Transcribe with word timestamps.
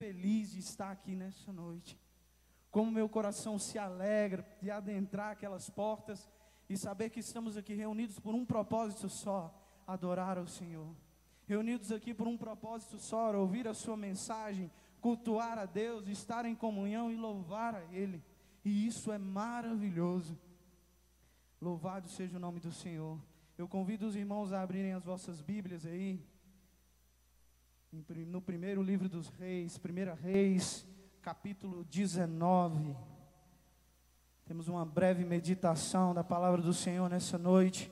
feliz 0.00 0.52
de 0.52 0.60
estar 0.60 0.90
aqui 0.90 1.14
nessa 1.14 1.52
noite. 1.52 2.00
Como 2.70 2.90
meu 2.90 3.06
coração 3.06 3.58
se 3.58 3.78
alegra 3.78 4.46
de 4.62 4.70
adentrar 4.70 5.32
aquelas 5.32 5.68
portas 5.68 6.26
e 6.70 6.76
saber 6.78 7.10
que 7.10 7.20
estamos 7.20 7.54
aqui 7.54 7.74
reunidos 7.74 8.18
por 8.18 8.34
um 8.34 8.46
propósito 8.46 9.10
só: 9.10 9.54
adorar 9.86 10.38
ao 10.38 10.46
Senhor. 10.46 10.96
Reunidos 11.46 11.92
aqui 11.92 12.14
por 12.14 12.26
um 12.26 12.38
propósito 12.38 12.98
só: 12.98 13.36
ouvir 13.36 13.68
a 13.68 13.74
Sua 13.74 13.94
mensagem, 13.94 14.70
cultuar 15.02 15.58
a 15.58 15.66
Deus, 15.66 16.08
estar 16.08 16.46
em 16.46 16.54
comunhão 16.54 17.12
e 17.12 17.16
louvar 17.16 17.74
a 17.74 17.84
Ele. 17.92 18.24
E 18.64 18.86
isso 18.86 19.12
é 19.12 19.18
maravilhoso. 19.18 20.38
Louvado 21.60 22.08
seja 22.08 22.38
o 22.38 22.40
nome 22.40 22.58
do 22.58 22.72
Senhor. 22.72 23.20
Eu 23.58 23.68
convido 23.68 24.06
os 24.06 24.16
irmãos 24.16 24.50
a 24.50 24.62
abrirem 24.62 24.94
as 24.94 25.04
vossas 25.04 25.42
Bíblias 25.42 25.84
aí. 25.84 26.24
No 27.92 28.40
primeiro 28.40 28.84
livro 28.84 29.08
dos 29.08 29.26
Reis, 29.30 29.76
1 29.76 30.14
Reis, 30.14 30.86
capítulo 31.20 31.82
19. 31.82 32.96
Temos 34.46 34.68
uma 34.68 34.86
breve 34.86 35.24
meditação 35.24 36.14
da 36.14 36.22
palavra 36.22 36.62
do 36.62 36.72
Senhor 36.72 37.10
nessa 37.10 37.36
noite. 37.36 37.90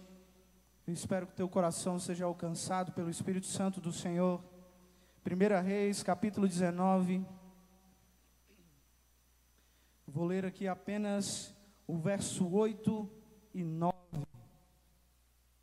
Eu 0.86 0.92
espero 0.92 1.26
que 1.26 1.34
teu 1.34 1.48
coração 1.48 1.98
seja 1.98 2.26
alcançado 2.26 2.92
pelo 2.92 3.10
Espírito 3.10 3.48
Santo 3.48 3.80
do 3.80 3.92
Senhor. 3.92 4.40
1 5.26 5.66
Reis, 5.66 6.00
capítulo 6.04 6.46
19. 6.46 7.26
Vou 10.06 10.26
ler 10.26 10.46
aqui 10.46 10.68
apenas 10.68 11.52
o 11.88 11.98
verso 11.98 12.48
8 12.48 13.10
e 13.52 13.64
9. 13.64 13.92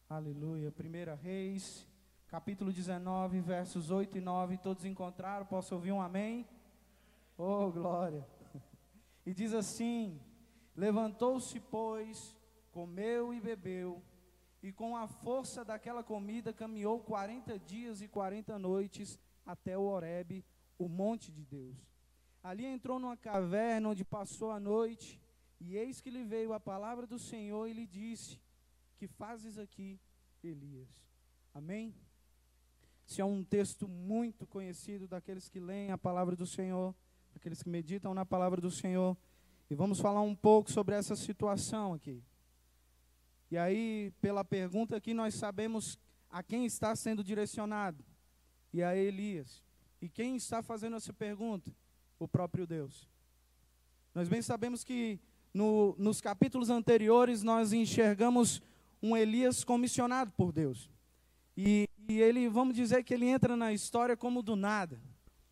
Aleluia. 0.09 0.73
1 0.77 1.23
Reis, 1.23 1.88
capítulo 2.27 2.71
19, 2.71 3.39
versos 3.41 3.91
8 3.91 4.17
e 4.17 4.21
9. 4.21 4.57
Todos 4.57 4.85
encontraram? 4.85 5.45
Posso 5.45 5.75
ouvir 5.75 5.91
um 5.91 6.02
amém? 6.02 6.47
Oh, 7.38 7.71
glória. 7.71 8.25
E 9.25 9.33
diz 9.33 9.53
assim: 9.53 10.20
Levantou-se, 10.75 11.59
pois, 11.59 12.35
comeu 12.72 13.33
e 13.33 13.39
bebeu, 13.39 14.03
e 14.61 14.72
com 14.72 14.95
a 14.95 15.08
força 15.08 15.63
daquela 15.63 16.03
comida 16.03 16.53
caminhou 16.53 17.00
quarenta 17.00 17.58
dias 17.58 18.02
e 18.02 18.08
quarenta 18.08 18.59
noites 18.59 19.19
até 19.45 19.78
o 19.78 19.83
Horebe, 19.83 20.44
o 20.78 20.88
monte 20.88 21.31
de 21.31 21.45
Deus. 21.45 21.78
Ali 22.44 22.66
entrou 22.66 23.00
numa 23.00 23.17
caverna 23.17 23.89
onde 23.89 24.03
passou 24.03 24.52
a 24.52 24.59
noite, 24.59 25.22
e 25.59 25.78
eis 25.78 26.02
que 26.02 26.09
lhe 26.09 26.23
veio 26.23 26.53
a 26.53 26.59
palavra 26.59 27.07
do 27.07 27.17
Senhor 27.17 27.67
e 27.67 27.73
lhe 27.73 27.88
disse: 27.88 28.39
Que 28.97 29.07
fazes 29.07 29.57
aqui, 29.57 30.00
Elias? 30.44 31.03
Amém? 31.53 31.95
Esse 33.08 33.22
é 33.22 33.25
um 33.25 33.44
texto 33.44 33.88
muito 33.88 34.45
conhecido 34.48 35.08
daqueles 35.08 35.48
que 35.48 35.59
leem 35.59 35.92
a 35.92 35.98
palavra 35.98 36.36
do 36.36 36.45
Senhor, 36.45 36.94
daqueles 37.34 37.62
que 37.62 37.70
meditam 37.70 38.14
na 38.14 38.25
palavra 38.25 38.59
do 38.59 38.72
Senhor. 38.72 39.17
E 39.70 39.75
vamos 39.75 40.00
falar 40.00 40.22
um 40.22 40.36
pouco 40.36 40.72
sobre 40.72 40.95
essa 40.95 41.16
situação 41.16 41.94
aqui. 41.94 42.23
E 43.52 43.58
aí, 43.58 44.12
pela 44.22 44.44
pergunta 44.44 44.95
aqui, 44.95 45.14
nós 45.14 45.36
sabemos 45.36 46.00
a 46.30 46.42
quem 46.42 46.66
está 46.66 46.95
sendo 46.95 47.23
direcionado. 47.23 48.03
E 48.73 48.84
a 48.84 48.95
Elias. 48.95 49.64
E 50.02 50.09
quem 50.09 50.36
está 50.36 50.62
fazendo 50.62 50.95
essa 50.97 51.14
pergunta? 51.14 51.72
o 52.19 52.28
próprio 52.28 52.66
Deus. 52.66 53.08
Nós 54.14 54.30
bem 54.30 54.42
sabemos 54.42 54.84
que 54.84 55.19
no, 55.53 55.95
nos 55.97 56.22
capítulos 56.22 56.69
anteriores 56.69 57.44
nós 57.44 57.73
enxergamos 57.73 58.62
um 59.02 59.16
Elias 59.16 59.64
comissionado 59.64 60.31
por 60.31 60.52
Deus. 60.52 60.90
E, 61.56 61.88
e, 62.08 62.22
ele, 62.22 62.48
vamos 62.50 62.75
dizer 62.75 63.03
que 63.03 63.14
ele 63.14 63.25
entra 63.25 63.56
na 63.56 63.73
história 63.73 64.16
como 64.16 64.42
do 64.42 64.56
nada. 64.56 65.02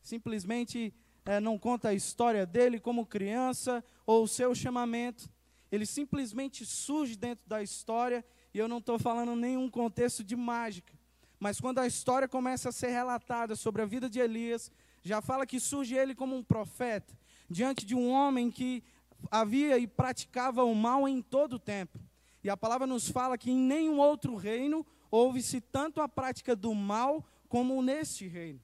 Simplesmente 0.02 0.94
é, 1.26 1.40
não 1.40 1.58
conta 1.58 1.90
a 1.90 1.94
história 1.94 2.45
dele 2.45 2.80
como 2.80 3.06
criança 3.06 3.84
ou 4.06 4.23
o 4.23 4.28
seu 4.28 4.54
chamamento. 4.54 5.30
Ele 5.72 5.86
simplesmente 5.86 6.66
surge 6.66 7.16
dentro 7.16 7.48
da 7.48 7.64
história, 7.64 8.23
e 8.54 8.60
eu 8.60 8.68
não 8.68 8.78
estou 8.78 9.00
falando 9.00 9.36
nenhum 9.36 9.70
contexto 9.70 10.23
de 10.23 10.36
mágica. 10.36 10.94
Mas 11.39 11.60
quando 11.60 11.80
a 11.80 11.88
história 11.88 12.27
começa 12.27 12.70
a 12.70 12.72
ser 12.72 12.89
relatada 12.89 13.56
sobre 13.56 13.82
a 13.82 13.86
vida 13.86 14.10
de 14.10 14.20
Elias, 14.20 14.72
já 15.02 15.22
fala 15.22 15.45
que 15.45 15.60
surge 15.60 15.95
ele 15.95 16.14
como 16.14 16.36
um 16.36 16.44
profeta, 16.44 17.17
diante 17.50 17.86
de 17.86 17.95
um 17.95 18.10
homem 18.11 18.52
que 18.52 18.83
havia 19.32 19.77
e 19.77 19.88
praticava 19.88 20.64
o 20.64 20.76
mal 20.76 21.08
em 21.08 21.22
todo 21.22 21.54
o 21.54 21.60
tempo. 21.60 22.00
E 22.44 22.50
a 22.50 22.58
palavra 22.58 22.86
nos 22.86 23.10
fala 23.10 23.38
que 23.38 23.52
em 23.52 23.58
nenhum 23.58 24.00
outro 24.00 24.36
reino 24.36 24.86
houve-se 25.14 25.62
tanto 25.62 26.02
a 26.02 26.10
prática 26.10 26.56
do 26.56 26.74
mal 26.74 27.24
como 27.48 27.80
neste 27.84 28.28
reino. 28.28 28.60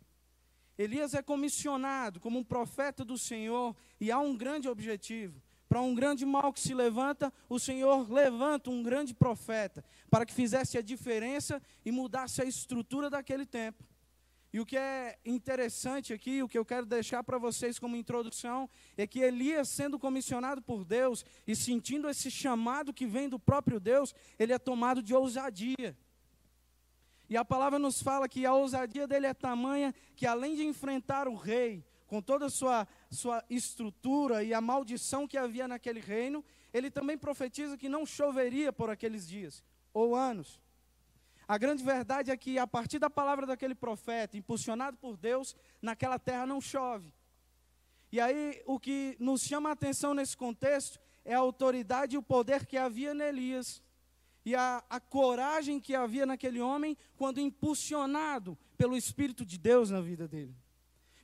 Elias 0.76 1.14
é 1.14 1.22
comissionado 1.22 2.20
como 2.20 2.40
um 2.40 2.44
profeta 2.44 3.06
do 3.06 3.20
Senhor 3.20 3.76
e 4.02 4.12
há 4.12 4.18
um 4.18 4.36
grande 4.36 4.68
objetivo. 4.68 5.40
Para 5.68 5.80
um 5.80 5.94
grande 5.94 6.26
mal 6.26 6.52
que 6.52 6.60
se 6.60 6.74
levanta, 6.74 7.32
o 7.48 7.60
Senhor 7.60 8.12
levanta 8.12 8.72
um 8.72 8.82
grande 8.82 9.14
profeta 9.14 9.86
para 10.10 10.26
que 10.26 10.34
fizesse 10.34 10.76
a 10.76 10.82
diferença 10.82 11.62
e 11.86 11.92
mudasse 11.92 12.42
a 12.42 12.46
estrutura 12.46 13.12
daquele 13.12 13.46
tempo. 13.46 13.84
E 14.52 14.60
o 14.60 14.66
que 14.66 14.76
é 14.76 15.20
interessante 15.24 16.14
aqui, 16.14 16.42
o 16.42 16.50
que 16.50 16.58
eu 16.58 16.66
quero 16.66 16.88
deixar 16.88 17.24
para 17.24 17.38
vocês 17.38 17.78
como 17.78 17.96
introdução, 17.96 18.68
é 18.98 19.06
que 19.06 19.20
Elias, 19.20 19.70
sendo 19.70 20.00
comissionado 20.00 20.64
por 20.64 20.84
Deus 20.84 21.24
e 21.46 21.56
sentindo 21.56 22.10
esse 22.10 22.32
chamado 22.32 22.92
que 22.92 23.06
vem 23.06 23.30
do 23.30 23.38
próprio 23.38 23.80
Deus, 23.80 24.16
ele 24.40 24.52
é 24.52 24.58
tomado 24.58 25.04
de 25.04 25.14
ousadia. 25.14 25.96
E 27.30 27.38
a 27.38 27.46
palavra 27.46 27.78
nos 27.78 28.02
fala 28.02 28.28
que 28.28 28.46
a 28.46 28.54
ousadia 28.54 29.08
dele 29.08 29.28
é 29.28 29.34
tamanha 29.34 29.94
que, 30.16 30.26
além 30.26 30.56
de 30.56 30.66
enfrentar 30.66 31.28
o 31.28 31.36
rei, 31.36 31.86
com 32.08 32.22
toda 32.22 32.48
a 32.48 32.50
sua, 32.50 32.88
sua 33.12 33.44
estrutura 33.50 34.44
e 34.44 34.52
a 34.52 34.60
maldição 34.60 35.28
que 35.28 35.38
havia 35.38 35.68
naquele 35.68 36.00
reino, 36.00 36.44
ele 36.74 36.90
também 36.90 37.18
profetiza 37.18 37.78
que 37.78 37.88
não 37.88 38.04
choveria 38.04 38.74
por 38.74 38.90
aqueles 38.90 39.28
dias 39.28 39.64
ou 39.94 40.16
anos. 40.16 40.60
A 41.48 41.58
grande 41.58 41.84
verdade 41.84 42.32
é 42.32 42.38
que, 42.38 42.58
a 42.58 42.66
partir 42.66 42.98
da 42.98 43.10
palavra 43.10 43.46
daquele 43.46 43.76
profeta, 43.76 44.38
impulsionado 44.38 44.98
por 44.98 45.16
Deus, 45.16 45.56
naquela 45.82 46.18
terra 46.18 46.48
não 46.48 46.60
chove. 46.60 47.14
E 48.12 48.20
aí, 48.20 48.62
o 48.66 48.80
que 48.80 49.16
nos 49.20 49.42
chama 49.42 49.70
a 49.70 49.74
atenção 49.74 50.16
nesse 50.16 50.36
contexto 50.36 51.00
é 51.24 51.36
a 51.36 51.40
autoridade 51.40 52.16
e 52.16 52.18
o 52.18 52.24
poder 52.24 52.66
que 52.66 52.78
havia 52.78 53.14
em 53.14 53.22
Elias. 53.22 53.84
E 54.46 54.56
a, 54.56 54.84
a 54.90 55.00
coragem 55.00 55.80
que 55.80 55.96
havia 55.96 56.26
naquele 56.26 56.62
homem 56.62 56.98
quando 57.18 57.40
impulsionado 57.40 58.58
pelo 58.78 58.96
Espírito 58.96 59.46
de 59.46 59.58
Deus 59.58 59.90
na 59.90 60.02
vida 60.02 60.28
dele. 60.28 60.56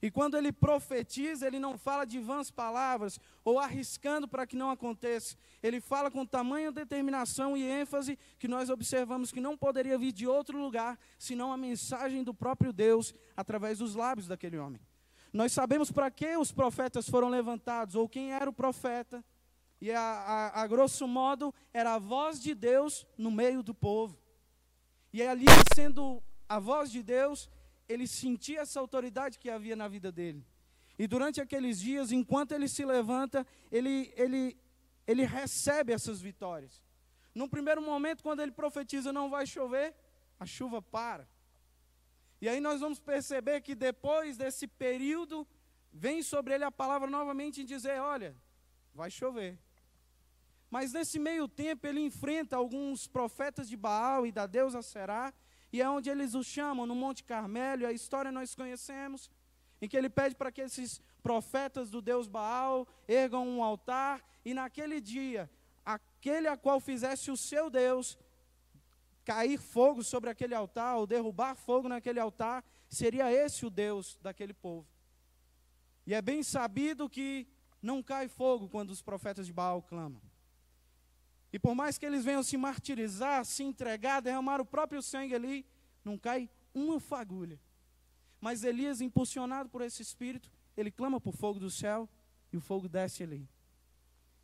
E 0.02 0.12
quando 0.12 0.38
ele 0.38 0.52
profetiza, 0.52 1.48
ele 1.48 1.58
não 1.58 1.80
fala 1.80 2.06
de 2.06 2.20
vãs 2.20 2.52
palavras 2.52 3.20
ou 3.44 3.58
arriscando 3.58 4.28
para 4.28 4.46
que 4.46 4.56
não 4.56 4.70
aconteça. 4.70 5.36
Ele 5.64 5.82
fala 5.82 6.12
com 6.12 6.24
tamanha 6.24 6.72
determinação 6.72 7.58
e 7.58 7.64
ênfase 7.64 8.16
que 8.38 8.48
nós 8.48 8.70
observamos 8.70 9.32
que 9.32 9.42
não 9.42 9.58
poderia 9.58 9.98
vir 9.98 10.12
de 10.12 10.28
outro 10.28 10.60
lugar 10.60 11.00
senão 11.18 11.52
a 11.52 11.58
mensagem 11.58 12.24
do 12.24 12.36
próprio 12.36 12.72
Deus 12.72 13.16
através 13.36 13.80
dos 13.80 13.96
lábios 13.96 14.28
daquele 14.28 14.60
homem. 14.60 14.80
Nós 15.34 15.52
sabemos 15.52 15.92
para 15.92 16.12
que 16.12 16.38
os 16.38 16.52
profetas 16.52 17.10
foram 17.10 17.28
levantados 17.28 17.96
ou 17.96 18.08
quem 18.08 18.32
era 18.32 18.50
o 18.50 18.54
profeta. 18.54 19.26
E 19.82 19.92
a, 19.92 20.02
a, 20.02 20.62
a 20.62 20.68
grosso 20.68 21.08
modo 21.08 21.54
era 21.74 21.96
a 21.96 22.00
voz 22.00 22.42
de 22.42 22.56
Deus 22.56 23.06
no 23.18 23.30
meio 23.30 23.62
do 23.62 23.74
povo. 23.74 24.18
E 25.12 25.22
ali 25.22 25.46
sendo 25.76 26.22
a 26.48 26.60
voz 26.60 26.92
de 26.92 27.02
Deus, 27.04 27.50
ele 27.88 28.08
sentia 28.08 28.62
essa 28.62 28.80
autoridade 28.80 29.38
que 29.40 29.50
havia 29.50 29.76
na 29.76 29.88
vida 29.88 30.12
dele. 30.12 30.46
E 30.98 31.08
durante 31.08 31.42
aqueles 31.42 31.80
dias, 31.80 32.12
enquanto 32.12 32.54
ele 32.54 32.68
se 32.68 32.86
levanta, 32.86 33.46
ele, 33.72 34.14
ele, 34.16 34.58
ele 35.06 35.26
recebe 35.26 35.92
essas 35.92 36.22
vitórias. 36.22 36.84
Num 37.34 37.50
primeiro 37.50 37.82
momento, 37.82 38.24
quando 38.24 38.42
ele 38.42 38.52
profetiza 38.52 39.12
não 39.12 39.30
vai 39.30 39.46
chover, 39.46 39.94
a 40.40 40.46
chuva 40.46 40.82
para. 40.82 41.28
E 42.42 42.48
aí 42.48 42.60
nós 42.60 42.80
vamos 42.80 43.00
perceber 43.00 43.62
que 43.62 43.76
depois 43.76 44.38
desse 44.38 44.68
período, 44.68 45.48
vem 45.92 46.22
sobre 46.22 46.54
ele 46.54 46.64
a 46.64 46.72
palavra 46.72 47.10
novamente 47.10 47.62
em 47.62 47.66
dizer: 47.66 48.00
olha, 48.02 48.36
vai 48.96 49.12
chover. 49.12 49.60
Mas 50.72 50.94
nesse 50.94 51.20
meio 51.20 51.48
tempo 51.48 51.86
ele 51.86 52.00
enfrenta 52.00 52.56
alguns 52.56 53.08
profetas 53.08 53.68
de 53.68 53.78
Baal 53.78 54.26
e 54.26 54.32
da 54.32 54.48
deusa 54.48 54.82
Será, 54.82 55.34
e 55.72 55.82
é 55.82 55.90
onde 55.90 56.10
eles 56.10 56.34
o 56.34 56.44
chamam, 56.44 56.86
no 56.86 56.96
Monte 56.96 57.24
Carmelo, 57.24 57.86
a 57.86 57.92
história 57.92 58.32
nós 58.32 58.56
conhecemos, 58.56 59.30
em 59.82 59.88
que 59.88 59.98
ele 59.98 60.10
pede 60.10 60.34
para 60.34 60.52
que 60.52 60.62
esses 60.62 61.02
profetas 61.22 61.90
do 61.90 62.02
Deus 62.02 62.28
Baal 62.28 62.88
ergam 63.08 63.46
um 63.46 63.62
altar, 63.62 64.24
e 64.44 64.54
naquele 64.54 65.02
dia, 65.02 65.50
aquele 65.86 66.48
a 66.48 66.56
qual 66.56 66.80
fizesse 66.80 67.30
o 67.30 67.38
seu 67.38 67.70
Deus 67.70 68.18
cair 69.26 69.58
fogo 69.58 70.04
sobre 70.04 70.30
aquele 70.30 70.56
altar, 70.56 70.96
ou 70.96 71.06
derrubar 71.06 71.56
fogo 71.56 71.90
naquele 71.90 72.20
altar, 72.20 72.64
seria 72.88 73.32
esse 73.32 73.66
o 73.66 73.70
Deus 73.70 74.18
daquele 74.22 74.54
povo. 74.54 74.88
E 76.08 76.14
é 76.14 76.22
bem 76.22 76.44
sabido 76.44 77.10
que 77.10 77.48
não 77.86 78.02
cai 78.02 78.28
fogo 78.28 78.68
quando 78.68 78.90
os 78.90 79.02
profetas 79.02 79.46
de 79.46 79.54
Baal 79.54 79.82
clamam. 79.82 80.22
E 81.54 81.60
por 81.60 81.76
mais 81.76 81.98
que 81.98 82.06
eles 82.06 82.26
venham 82.26 82.44
se 82.44 82.58
martirizar, 82.58 83.46
se 83.46 83.64
entregar, 83.64 84.22
derramar 84.22 84.60
o 84.60 84.66
próprio 84.66 85.02
sangue 85.02 85.36
ali, 85.36 85.66
não 86.04 86.18
cai 86.18 86.50
uma 86.74 87.00
fagulha. 87.00 87.60
Mas 88.42 88.64
Elias, 88.64 89.02
impulsionado 89.02 89.70
por 89.70 89.82
esse 89.82 90.02
espírito, 90.02 90.52
ele 90.76 90.92
clama 90.92 91.22
por 91.22 91.34
fogo 91.34 91.60
do 91.60 91.70
céu 91.70 92.10
e 92.52 92.58
o 92.58 92.62
fogo 92.62 92.90
desce 92.90 93.24
ali. 93.24 93.48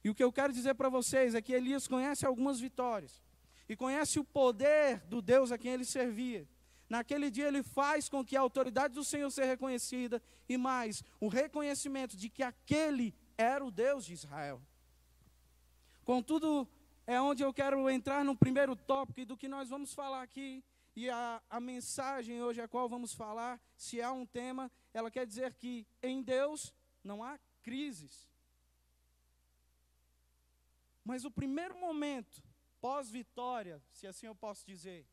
E 0.04 0.10
o 0.10 0.16
que 0.16 0.24
eu 0.24 0.32
quero 0.32 0.54
dizer 0.54 0.76
para 0.76 0.88
vocês 0.88 1.36
é 1.36 1.42
que 1.42 1.52
Elias 1.52 1.88
conhece 1.88 2.26
algumas 2.26 2.60
vitórias 2.60 3.22
e 3.68 3.76
conhece 3.76 4.20
o 4.20 4.24
poder 4.24 5.00
do 5.08 5.22
Deus 5.22 5.52
a 5.52 5.58
quem 5.58 5.74
ele 5.74 5.86
servia. 5.86 6.48
Naquele 6.88 7.32
dia 7.32 7.48
ele 7.48 7.64
faz 7.64 8.08
com 8.08 8.24
que 8.24 8.36
a 8.36 8.42
autoridade 8.42 8.94
do 8.94 9.04
Senhor 9.04 9.30
seja 9.32 9.48
reconhecida 9.48 10.22
e 10.48 10.58
mais, 10.58 11.04
o 11.20 11.28
reconhecimento 11.28 12.18
de 12.18 12.30
que 12.30 12.44
aquele 12.44 13.16
era 13.42 13.66
o 13.66 13.72
Deus 13.72 14.06
de 14.06 14.14
Israel. 14.14 14.62
Contudo, 16.04 16.68
é 17.06 17.20
onde 17.20 17.44
eu 17.44 17.54
quero 17.54 17.90
entrar 17.90 18.24
no 18.24 18.36
primeiro 18.36 18.76
tópico 18.76 19.26
do 19.26 19.38
que 19.38 19.48
nós 19.48 19.70
vamos 19.70 19.94
falar 19.94 20.22
aqui. 20.22 20.64
E 20.96 21.10
a, 21.10 21.42
a 21.50 21.60
mensagem 21.60 22.44
hoje 22.44 22.62
a 22.62 22.68
qual 22.68 22.90
vamos 22.90 23.14
falar, 23.14 23.60
se 23.78 24.02
há 24.02 24.12
um 24.12 24.26
tema, 24.26 24.70
ela 24.94 25.10
quer 25.10 25.26
dizer 25.26 25.54
que 25.54 25.88
em 26.04 26.22
Deus 26.22 26.74
não 27.04 27.24
há 27.24 27.40
crises. 27.64 28.30
Mas 31.04 31.26
o 31.26 31.32
primeiro 31.32 31.80
momento, 31.80 32.44
pós-vitória, 32.80 33.82
se 33.92 34.06
assim 34.06 34.28
eu 34.28 34.36
posso 34.36 34.66
dizer, 34.66 35.06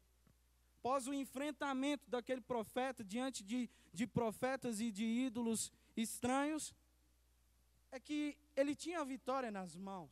pós 0.82 1.06
o 1.06 1.14
enfrentamento 1.14 2.08
daquele 2.10 2.40
profeta 2.40 3.04
diante 3.04 3.42
de, 3.42 3.70
de 3.92 4.06
profetas 4.06 4.80
e 4.80 4.90
de 4.90 5.04
ídolos 5.04 5.72
estranhos, 5.96 6.74
é 7.90 7.98
que 8.00 8.36
ele 8.56 8.74
tinha 8.74 9.00
a 9.00 9.04
vitória 9.04 9.50
nas 9.50 9.76
mãos. 9.76 10.10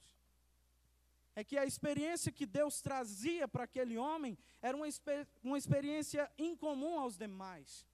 É 1.35 1.45
que 1.45 1.59
a 1.59 1.67
experiência 1.67 2.33
que 2.33 2.47
Deus 2.47 2.81
trazia 2.81 3.47
para 3.47 3.65
aquele 3.65 3.99
homem 3.99 4.39
era 4.63 4.77
uma, 4.77 4.87
uma 5.43 5.59
experiência 5.59 6.31
incomum 6.39 6.99
aos 6.99 7.17
demais. 7.17 7.87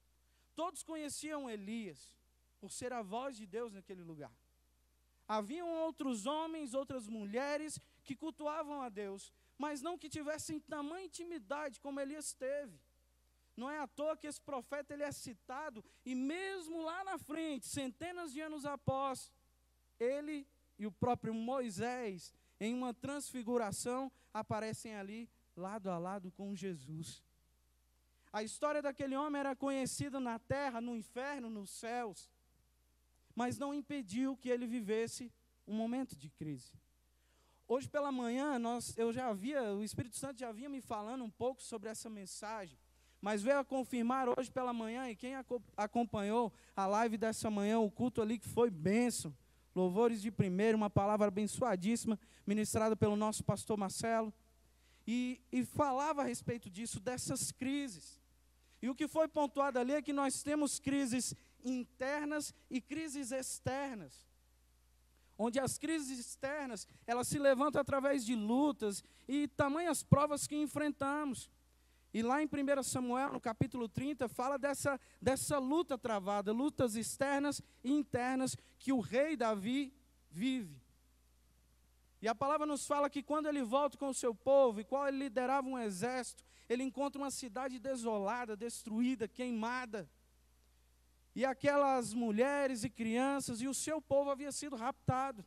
Todos 0.55 0.83
conheciam 0.83 1.49
Elias, 1.49 2.15
por 2.59 2.71
ser 2.71 2.93
a 2.93 3.01
voz 3.01 3.35
de 3.35 3.45
Deus 3.45 3.73
naquele 3.73 4.01
lugar. 4.01 4.31
Haviam 5.27 5.69
outros 5.69 6.25
homens, 6.25 6.73
outras 6.73 7.07
mulheres 7.07 7.79
que 8.03 8.15
cultuavam 8.15 8.81
a 8.81 8.89
Deus, 8.89 9.33
mas 9.57 9.81
não 9.81 9.97
que 9.97 10.09
tivessem 10.09 10.59
tamanha 10.59 11.05
intimidade 11.05 11.79
como 11.79 11.99
Elias 11.99 12.33
teve. 12.33 12.79
Não 13.55 13.69
é 13.69 13.79
à 13.79 13.87
toa 13.87 14.17
que 14.17 14.27
esse 14.27 14.41
profeta 14.41 14.93
ele 14.93 15.03
é 15.03 15.11
citado, 15.11 15.83
e 16.05 16.15
mesmo 16.15 16.81
lá 16.81 17.03
na 17.03 17.17
frente, 17.17 17.67
centenas 17.67 18.33
de 18.33 18.41
anos 18.41 18.65
após, 18.65 19.31
ele 19.99 20.47
e 20.77 20.85
o 20.85 20.91
próprio 20.91 21.33
Moisés, 21.33 22.33
em 22.59 22.73
uma 22.73 22.93
transfiguração, 22.93 24.11
aparecem 24.33 24.95
ali 24.95 25.29
lado 25.55 25.89
a 25.89 25.97
lado 25.97 26.31
com 26.31 26.55
Jesus. 26.55 27.23
A 28.31 28.41
história 28.41 28.81
daquele 28.81 29.15
homem 29.15 29.39
era 29.39 29.55
conhecida 29.55 30.19
na 30.19 30.39
terra, 30.39 30.81
no 30.81 30.95
inferno, 30.95 31.49
nos 31.49 31.69
céus 31.69 32.29
mas 33.35 33.57
não 33.57 33.73
impediu 33.73 34.37
que 34.37 34.49
ele 34.49 34.67
vivesse 34.67 35.31
um 35.67 35.75
momento 35.75 36.15
de 36.15 36.29
crise. 36.29 36.71
Hoje 37.67 37.87
pela 37.87 38.11
manhã, 38.11 38.59
nós, 38.59 38.95
eu 38.97 39.11
já 39.11 39.27
havia, 39.27 39.73
o 39.73 39.83
Espírito 39.83 40.17
Santo 40.17 40.39
já 40.39 40.51
vinha 40.51 40.69
me 40.69 40.81
falando 40.81 41.23
um 41.23 41.29
pouco 41.29 41.61
sobre 41.63 41.89
essa 41.89 42.09
mensagem, 42.09 42.77
mas 43.21 43.41
veio 43.41 43.59
a 43.59 43.65
confirmar 43.65 44.27
hoje 44.27 44.51
pela 44.51 44.73
manhã, 44.73 45.09
e 45.09 45.15
quem 45.15 45.33
acompanhou 45.77 46.53
a 46.75 46.85
live 46.85 47.17
dessa 47.17 47.49
manhã, 47.49 47.79
o 47.79 47.89
culto 47.89 48.21
ali 48.21 48.37
que 48.37 48.47
foi 48.47 48.69
bênção, 48.69 49.35
louvores 49.75 50.21
de 50.21 50.31
primeiro, 50.31 50.77
uma 50.77 50.89
palavra 50.89 51.27
abençoadíssima, 51.27 52.19
ministrada 52.45 52.95
pelo 52.95 53.15
nosso 53.15 53.43
pastor 53.43 53.77
Marcelo, 53.77 54.33
e, 55.05 55.41
e 55.51 55.65
falava 55.65 56.21
a 56.21 56.25
respeito 56.25 56.69
disso, 56.69 56.99
dessas 56.99 57.51
crises. 57.51 58.21
E 58.81 58.89
o 58.89 58.95
que 58.95 59.07
foi 59.07 59.27
pontuado 59.27 59.79
ali 59.79 59.93
é 59.93 60.01
que 60.01 60.13
nós 60.13 60.43
temos 60.43 60.79
crises 60.79 61.33
internas 61.63 62.53
e 62.69 62.81
crises 62.81 63.31
externas. 63.31 64.27
Onde 65.37 65.59
as 65.59 65.77
crises 65.77 66.19
externas, 66.19 66.87
elas 67.07 67.27
se 67.27 67.39
levantam 67.39 67.81
através 67.81 68.25
de 68.25 68.35
lutas 68.35 69.03
e 69.27 69.47
tamanhas 69.47 70.03
provas 70.03 70.45
que 70.45 70.55
enfrentamos. 70.55 71.49
E 72.13 72.21
lá 72.21 72.43
em 72.43 72.45
1 72.45 72.83
Samuel, 72.83 73.33
no 73.33 73.41
capítulo 73.41 73.89
30, 73.89 74.27
fala 74.29 74.57
dessa, 74.59 74.99
dessa 75.21 75.57
luta 75.57 75.97
travada, 75.97 76.51
lutas 76.51 76.95
externas 76.95 77.61
e 77.83 77.91
internas 77.91 78.55
que 78.77 78.93
o 78.93 78.99
rei 78.99 79.35
Davi 79.35 79.93
vive. 80.29 80.79
E 82.21 82.27
a 82.27 82.35
palavra 82.35 82.65
nos 82.65 82.85
fala 82.85 83.09
que 83.09 83.23
quando 83.23 83.47
ele 83.47 83.63
volta 83.63 83.97
com 83.97 84.09
o 84.09 84.13
seu 84.13 84.33
povo, 84.33 84.79
e 84.79 84.83
qual 84.83 85.07
ele 85.07 85.17
liderava 85.17 85.67
um 85.67 85.79
exército, 85.79 86.43
ele 86.69 86.83
encontra 86.83 87.21
uma 87.21 87.31
cidade 87.31 87.79
desolada, 87.79 88.55
destruída, 88.55 89.27
queimada 89.27 90.09
e 91.35 91.43
aquelas 91.45 92.13
mulheres 92.13 92.83
e 92.83 92.89
crianças, 92.89 93.61
e 93.61 93.67
o 93.67 93.73
seu 93.73 94.01
povo 94.01 94.29
havia 94.29 94.51
sido 94.51 94.75
raptado. 94.75 95.43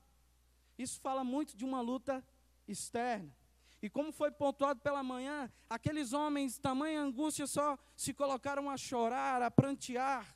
Isso 0.77 1.01
fala 1.01 1.23
muito 1.23 1.57
de 1.57 1.65
uma 1.65 1.81
luta 1.81 2.25
externa. 2.67 3.33
E 3.83 3.91
como 3.91 4.11
foi 4.13 4.31
pontuado 4.31 4.81
pela 4.81 5.03
manhã, 5.03 5.51
aqueles 5.69 6.13
homens, 6.13 6.59
tamanha 6.59 7.03
angústia, 7.03 7.47
só 7.47 7.79
se 7.95 8.15
colocaram 8.15 8.71
a 8.71 8.77
chorar, 8.77 9.43
a 9.43 9.51
prantear. 9.51 10.35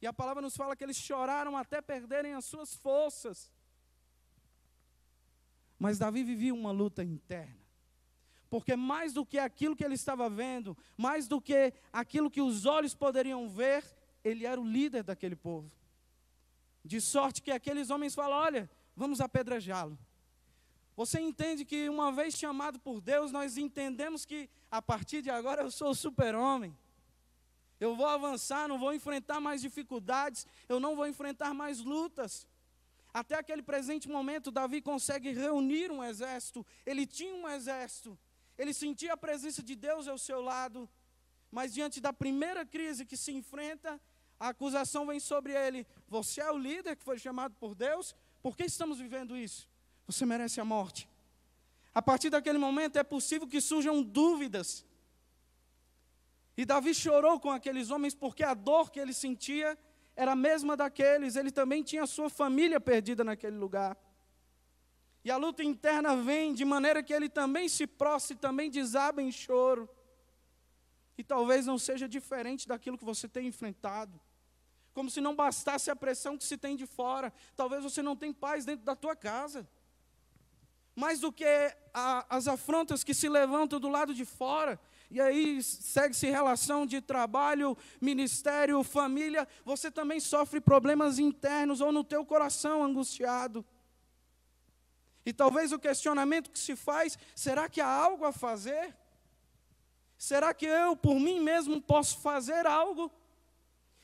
E 0.00 0.06
a 0.06 0.12
palavra 0.12 0.42
nos 0.42 0.56
fala 0.56 0.76
que 0.76 0.84
eles 0.84 0.96
choraram 0.96 1.56
até 1.56 1.80
perderem 1.80 2.34
as 2.34 2.44
suas 2.44 2.74
forças. 2.74 3.52
Mas 5.78 5.98
Davi 5.98 6.22
vivia 6.22 6.54
uma 6.54 6.70
luta 6.70 7.02
interna. 7.02 7.60
Porque 8.50 8.74
mais 8.76 9.12
do 9.12 9.24
que 9.24 9.38
aquilo 9.38 9.76
que 9.76 9.84
ele 9.84 9.94
estava 9.94 10.28
vendo, 10.28 10.76
mais 10.96 11.28
do 11.28 11.40
que 11.40 11.72
aquilo 11.92 12.30
que 12.30 12.42
os 12.42 12.66
olhos 12.66 12.94
poderiam 12.94 13.48
ver, 13.48 13.84
ele 14.24 14.44
era 14.44 14.60
o 14.60 14.66
líder 14.66 15.02
daquele 15.04 15.36
povo. 15.36 15.70
De 16.84 17.00
sorte 17.00 17.40
que 17.40 17.50
aqueles 17.50 17.90
homens 17.90 18.14
falam: 18.14 18.38
olha, 18.38 18.70
vamos 18.96 19.20
apedrejá-lo. 19.20 19.98
Você 21.00 21.18
entende 21.18 21.64
que 21.64 21.88
uma 21.88 22.12
vez 22.12 22.34
chamado 22.34 22.78
por 22.78 23.00
Deus, 23.00 23.32
nós 23.32 23.56
entendemos 23.56 24.26
que 24.26 24.50
a 24.70 24.82
partir 24.82 25.22
de 25.22 25.30
agora 25.30 25.62
eu 25.62 25.70
sou 25.70 25.94
super-homem. 25.94 26.76
Eu 27.80 27.96
vou 27.96 28.04
avançar, 28.06 28.68
não 28.68 28.78
vou 28.78 28.92
enfrentar 28.92 29.40
mais 29.40 29.62
dificuldades, 29.62 30.46
eu 30.68 30.78
não 30.78 30.94
vou 30.94 31.06
enfrentar 31.06 31.54
mais 31.54 31.80
lutas. 31.80 32.46
Até 33.14 33.34
aquele 33.34 33.62
presente 33.62 34.10
momento, 34.10 34.50
Davi 34.50 34.82
consegue 34.82 35.30
reunir 35.30 35.90
um 35.90 36.04
exército. 36.04 36.66
Ele 36.84 37.06
tinha 37.06 37.34
um 37.34 37.48
exército. 37.48 38.18
Ele 38.58 38.74
sentia 38.74 39.14
a 39.14 39.16
presença 39.16 39.62
de 39.62 39.74
Deus 39.74 40.06
ao 40.06 40.18
seu 40.18 40.42
lado. 40.42 40.86
Mas 41.50 41.72
diante 41.72 41.98
da 41.98 42.12
primeira 42.12 42.66
crise 42.66 43.06
que 43.06 43.16
se 43.16 43.32
enfrenta, 43.32 43.98
a 44.38 44.48
acusação 44.48 45.06
vem 45.06 45.18
sobre 45.18 45.54
ele. 45.54 45.86
Você 46.06 46.42
é 46.42 46.52
o 46.52 46.58
líder 46.58 46.94
que 46.94 47.04
foi 47.04 47.18
chamado 47.18 47.54
por 47.54 47.74
Deus? 47.74 48.14
Por 48.42 48.54
que 48.54 48.64
estamos 48.64 48.98
vivendo 48.98 49.34
isso? 49.34 49.69
Você 50.10 50.26
merece 50.26 50.60
a 50.60 50.64
morte. 50.64 51.08
A 51.94 52.02
partir 52.02 52.30
daquele 52.30 52.58
momento 52.58 52.96
é 52.96 53.04
possível 53.04 53.46
que 53.46 53.60
surjam 53.60 54.02
dúvidas. 54.02 54.84
E 56.56 56.64
Davi 56.64 56.92
chorou 56.94 57.38
com 57.38 57.50
aqueles 57.50 57.90
homens 57.90 58.14
porque 58.14 58.42
a 58.42 58.52
dor 58.52 58.90
que 58.90 58.98
ele 58.98 59.14
sentia 59.14 59.78
era 60.16 60.32
a 60.32 60.36
mesma 60.36 60.76
daqueles. 60.76 61.36
Ele 61.36 61.52
também 61.52 61.82
tinha 61.82 62.06
sua 62.06 62.28
família 62.28 62.80
perdida 62.80 63.22
naquele 63.22 63.56
lugar. 63.56 63.96
E 65.24 65.30
a 65.30 65.36
luta 65.36 65.62
interna 65.62 66.16
vem 66.16 66.54
de 66.54 66.64
maneira 66.64 67.02
que 67.02 67.12
ele 67.12 67.28
também 67.28 67.68
se 67.68 67.86
prostre, 67.86 68.36
também 68.36 68.68
desaba 68.68 69.22
em 69.22 69.30
choro. 69.30 69.88
E 71.16 71.22
talvez 71.22 71.66
não 71.66 71.78
seja 71.78 72.08
diferente 72.08 72.66
daquilo 72.66 72.98
que 72.98 73.04
você 73.04 73.28
tem 73.28 73.46
enfrentado 73.46 74.20
como 74.92 75.10
se 75.10 75.20
não 75.20 75.34
bastasse 75.34 75.90
a 75.90 75.96
pressão 75.96 76.36
que 76.36 76.44
se 76.44 76.56
tem 76.56 76.76
de 76.76 76.86
fora. 76.86 77.32
Talvez 77.56 77.82
você 77.82 78.02
não 78.02 78.16
tenha 78.16 78.34
paz 78.34 78.64
dentro 78.64 78.84
da 78.84 78.96
tua 78.96 79.14
casa. 79.14 79.68
Mais 81.00 81.18
do 81.18 81.32
que 81.32 81.46
a, 81.94 82.26
as 82.28 82.46
afrontas 82.46 83.02
que 83.02 83.14
se 83.14 83.26
levantam 83.26 83.80
do 83.80 83.88
lado 83.88 84.12
de 84.12 84.26
fora, 84.26 84.78
e 85.10 85.18
aí 85.18 85.62
segue-se 85.62 86.28
relação 86.28 86.84
de 86.84 87.00
trabalho, 87.00 87.74
ministério, 87.98 88.84
família, 88.84 89.48
você 89.64 89.90
também 89.90 90.20
sofre 90.20 90.60
problemas 90.60 91.18
internos 91.18 91.80
ou 91.80 91.90
no 91.90 92.04
teu 92.04 92.22
coração 92.22 92.84
angustiado. 92.84 93.64
E 95.24 95.32
talvez 95.32 95.72
o 95.72 95.78
questionamento 95.78 96.50
que 96.50 96.58
se 96.58 96.76
faz, 96.76 97.18
será 97.34 97.66
que 97.66 97.80
há 97.80 97.88
algo 97.88 98.26
a 98.26 98.32
fazer? 98.32 98.94
Será 100.18 100.52
que 100.52 100.66
eu, 100.66 100.94
por 100.94 101.18
mim 101.18 101.40
mesmo, 101.40 101.80
posso 101.80 102.18
fazer 102.18 102.66
algo? 102.66 103.10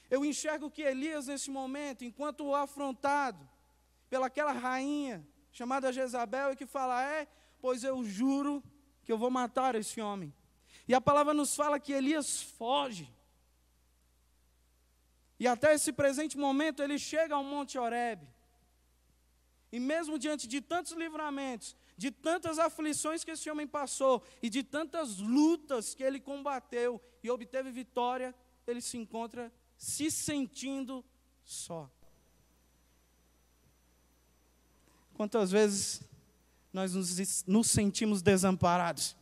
Eu 0.08 0.24
enxergo 0.24 0.70
que 0.70 0.80
Elias, 0.80 1.26
nesse 1.26 1.50
momento, 1.50 2.06
enquanto 2.06 2.54
afrontado 2.54 3.46
pelaquela 4.08 4.52
rainha 4.52 5.22
chamada 5.56 5.90
Jezabel, 5.90 6.52
e 6.52 6.56
que 6.56 6.66
fala: 6.66 7.02
É, 7.02 7.26
pois 7.58 7.82
eu 7.82 8.04
juro 8.04 8.62
que 9.04 9.10
eu 9.10 9.16
vou 9.16 9.30
matar 9.30 9.74
esse 9.74 10.00
homem. 10.00 10.30
E 10.86 10.94
a 10.94 11.00
palavra 11.00 11.32
nos 11.32 11.56
fala 11.56 11.80
que 11.80 11.92
Elias 11.92 12.42
foge. 12.42 13.08
E 15.40 15.48
até 15.48 15.74
esse 15.74 15.92
presente 15.92 16.36
momento 16.36 16.82
ele 16.82 16.98
chega 16.98 17.34
ao 17.34 17.42
Monte 17.42 17.78
Horebe. 17.78 18.26
E 19.72 19.80
mesmo 19.80 20.18
diante 20.18 20.46
de 20.46 20.60
tantos 20.60 20.92
livramentos, 20.92 21.74
de 21.96 22.10
tantas 22.10 22.58
aflições 22.58 23.24
que 23.24 23.32
esse 23.32 23.50
homem 23.50 23.66
passou 23.66 24.22
e 24.42 24.48
de 24.48 24.62
tantas 24.62 25.18
lutas 25.18 25.94
que 25.94 26.02
ele 26.02 26.20
combateu 26.20 27.00
e 27.22 27.30
obteve 27.30 27.70
vitória, 27.70 28.34
ele 28.66 28.80
se 28.80 28.96
encontra 28.98 29.52
se 29.76 30.10
sentindo 30.10 31.04
só. 31.44 31.90
Quantas 35.16 35.50
vezes 35.50 36.02
nós 36.70 36.92
nos, 36.92 37.44
nos 37.46 37.68
sentimos 37.68 38.20
desamparados? 38.20 39.16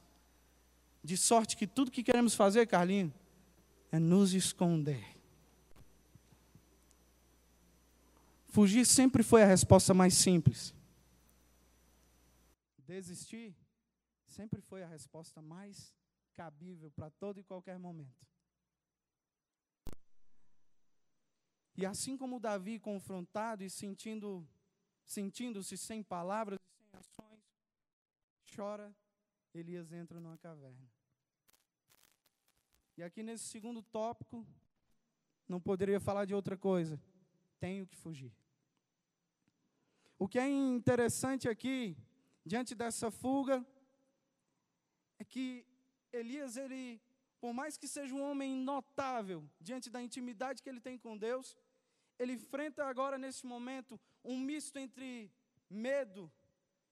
De 1.05 1.17
sorte 1.17 1.57
que 1.57 1.69
tudo 1.69 1.91
que 1.91 2.03
queremos 2.03 2.35
fazer, 2.35 2.67
Carlinho, 2.67 3.15
é 3.93 3.99
nos 4.01 4.35
esconder. 4.35 5.07
Fugir 8.49 8.85
sempre 8.85 9.23
foi 9.23 9.45
a 9.45 9.47
resposta 9.47 9.95
mais 9.95 10.15
simples. 10.15 10.75
Desistir 12.79 13.55
sempre 14.27 14.61
foi 14.63 14.83
a 14.83 14.89
resposta 14.89 15.41
mais 15.41 15.95
cabível 16.35 16.91
para 16.91 17.09
todo 17.09 17.39
e 17.39 17.45
qualquer 17.45 17.79
momento. 17.79 18.27
E 21.77 21.87
assim 21.87 22.17
como 22.17 22.41
Davi, 22.41 22.81
confrontado 22.81 23.63
e 23.63 23.71
sentindo, 23.71 24.45
sentindo-se 25.05 25.77
sem 25.77 26.03
palavras 26.03 26.59
e 26.59 26.83
sem 26.83 26.99
ações, 26.99 27.43
chora, 28.55 28.95
Elias 29.53 29.93
entra 29.93 30.21
numa 30.21 30.39
caverna. 30.39 30.91
E 32.97 33.03
aqui 33.03 33.23
nesse 33.23 33.45
segundo 33.45 33.83
tópico, 33.83 34.47
não 35.49 35.61
poderia 35.61 36.01
falar 36.01 36.25
de 36.25 36.35
outra 36.35 36.57
coisa. 36.57 37.01
Tenho 37.59 37.87
que 37.87 37.97
fugir. 37.97 38.33
O 40.19 40.29
que 40.29 40.39
é 40.39 40.49
interessante 40.49 41.49
aqui, 41.49 41.97
diante 42.45 42.75
dessa 42.75 43.11
fuga, 43.11 43.65
é 45.19 45.25
que 45.25 45.67
Elias, 46.13 46.57
ele, 46.57 47.01
por 47.41 47.53
mais 47.53 47.77
que 47.77 47.89
seja 47.89 48.15
um 48.15 48.23
homem 48.23 48.57
notável 48.57 49.49
diante 49.61 49.91
da 49.91 50.01
intimidade 50.01 50.63
que 50.63 50.69
ele 50.69 50.81
tem 50.81 50.97
com 50.97 51.19
Deus, 51.19 51.57
ele 52.19 52.35
enfrenta 52.35 52.85
agora 52.85 53.19
nesse 53.19 53.45
momento 53.45 54.01
um 54.25 54.39
misto 54.39 54.79
entre 54.79 55.31
medo 55.69 56.33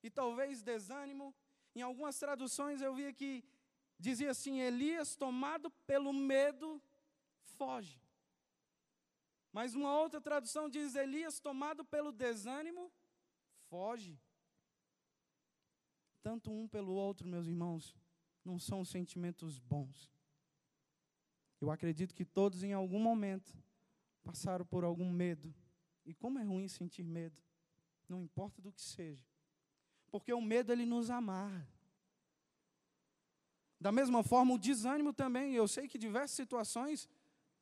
e 0.02 0.10
talvez 0.10 0.62
desânimo. 0.62 1.34
Em 1.74 1.82
algumas 1.82 2.18
traduções 2.18 2.82
eu 2.82 2.94
via 2.94 3.12
que 3.12 3.44
dizia 3.98 4.30
assim: 4.30 4.60
Elias, 4.60 5.16
tomado 5.16 5.70
pelo 5.86 6.12
medo, 6.12 6.82
foge. 7.56 8.00
Mas 9.52 9.74
uma 9.74 9.96
outra 9.98 10.20
tradução 10.20 10.68
diz: 10.68 10.94
Elias, 10.94 11.40
tomado 11.40 11.84
pelo 11.84 12.12
desânimo, 12.12 12.92
foge. 13.68 14.18
Tanto 16.22 16.52
um 16.52 16.68
pelo 16.68 16.92
outro, 16.92 17.26
meus 17.26 17.46
irmãos, 17.46 17.96
não 18.44 18.58
são 18.58 18.84
sentimentos 18.84 19.58
bons. 19.58 20.10
Eu 21.60 21.70
acredito 21.70 22.14
que 22.14 22.24
todos 22.24 22.62
em 22.62 22.72
algum 22.72 22.98
momento 22.98 23.56
passaram 24.22 24.64
por 24.64 24.84
algum 24.84 25.10
medo. 25.10 25.54
E 26.04 26.14
como 26.14 26.38
é 26.38 26.42
ruim 26.42 26.68
sentir 26.68 27.04
medo, 27.04 27.37
não 28.09 28.23
importa 28.23 28.61
do 28.61 28.73
que 28.73 28.82
seja. 28.82 29.25
Porque 30.11 30.32
o 30.32 30.40
medo 30.40 30.73
ele 30.73 30.85
nos 30.85 31.11
amarra. 31.11 31.66
Da 33.80 33.90
mesma 33.90 34.23
forma, 34.23 34.54
o 34.54 34.59
desânimo 34.59 35.12
também. 35.12 35.54
Eu 35.54 35.66
sei 35.66 35.88
que 35.88 35.99
diversas 35.99 36.37
situações 36.37 37.09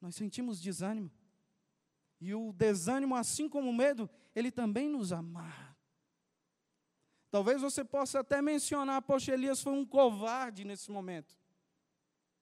nós 0.00 0.14
sentimos 0.14 0.60
desânimo. 0.60 1.10
E 2.20 2.34
o 2.34 2.52
desânimo, 2.52 3.14
assim 3.14 3.48
como 3.48 3.70
o 3.70 3.74
medo, 3.74 4.08
ele 4.34 4.50
também 4.50 4.88
nos 4.88 5.12
amarra. 5.12 5.76
Talvez 7.30 7.62
você 7.62 7.84
possa 7.84 8.20
até 8.20 8.42
mencionar, 8.42 9.00
poxa, 9.02 9.32
Elias 9.32 9.62
foi 9.62 9.72
um 9.72 9.86
covarde 9.86 10.64
nesse 10.64 10.90
momento. 10.90 11.38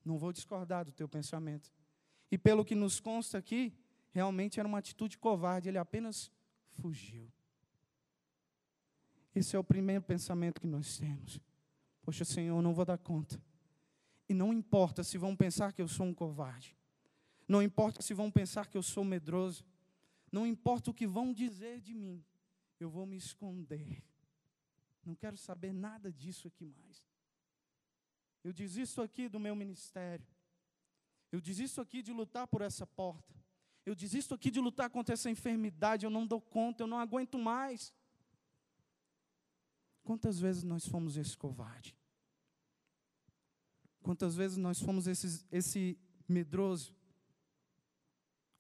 Não 0.05 0.17
vou 0.17 0.33
discordar 0.33 0.85
do 0.85 0.93
teu 0.93 1.09
pensamento. 1.09 1.71
E 2.31 2.39
pelo 2.39 2.65
que 2.65 2.75
nos 2.75 2.99
consta 2.99 3.37
aqui, 3.39 3.73
realmente 4.11 4.59
era 4.59 4.69
uma 4.69 4.79
atitude 4.79 5.19
covarde, 5.19 5.69
ele 5.69 5.79
apenas 5.79 6.31
fugiu. 6.81 7.31
Esse 9.35 9.55
é 9.55 9.59
o 9.59 9.65
primeiro 9.65 10.03
pensamento 10.03 10.61
que 10.61 10.67
nós 10.67 10.99
temos. 10.99 11.41
Poxa, 12.03 12.25
Senhor, 12.25 12.57
eu 12.57 12.63
não 12.63 12.75
vou 12.75 12.85
dar 12.85 12.99
conta. 12.99 13.41
E 14.29 14.35
não 14.35 14.53
importa 14.53 15.05
se 15.05 15.17
vão 15.17 15.37
pensar 15.37 15.73
que 15.73 15.81
eu 15.81 15.89
sou 15.89 16.07
um 16.07 16.15
covarde. 16.15 16.77
Não 17.47 17.63
importa 17.63 18.03
se 18.03 18.13
vão 18.13 18.31
pensar 18.31 18.67
que 18.67 18.77
eu 18.77 18.83
sou 18.83 19.05
medroso. 19.05 19.65
Não 20.31 20.47
importa 20.47 20.91
o 20.91 20.95
que 20.95 21.07
vão 21.07 21.33
dizer 21.33 21.81
de 21.81 21.95
mim. 21.95 22.25
Eu 22.79 22.91
vou 22.91 23.07
me 23.07 23.17
esconder. 23.17 24.03
Não 25.05 25.15
quero 25.15 25.37
saber 25.37 25.73
nada 25.73 26.13
disso 26.13 26.49
aqui 26.49 26.67
mais. 26.67 27.03
Eu 28.45 28.53
desisto 28.53 29.01
aqui 29.01 29.29
do 29.29 29.41
meu 29.41 29.55
ministério. 29.57 30.27
Eu 31.31 31.41
desisto 31.41 31.81
aqui 31.81 32.03
de 32.03 32.13
lutar 32.13 32.47
por 32.47 32.61
essa 32.61 32.87
porta. 32.87 33.35
Eu 33.89 33.95
desisto 33.95 34.35
aqui 34.35 34.51
de 34.51 34.61
lutar 34.61 34.91
contra 34.91 35.15
essa 35.15 35.31
enfermidade. 35.31 36.05
Eu 36.05 36.11
não 36.11 36.27
dou 36.27 36.43
conta, 36.43 36.83
eu 36.83 36.87
não 36.87 36.99
aguento 36.99 37.39
mais. 37.39 37.95
Quantas 40.03 40.39
vezes 40.39 40.63
nós 40.63 40.87
fomos 40.87 41.17
esse 41.17 41.35
covarde? 41.35 41.97
Quantas 44.03 44.37
vezes 44.37 44.59
nós 44.59 44.79
fomos 44.79 45.07
esse, 45.07 45.43
esse 45.51 45.99
medroso? 46.29 46.95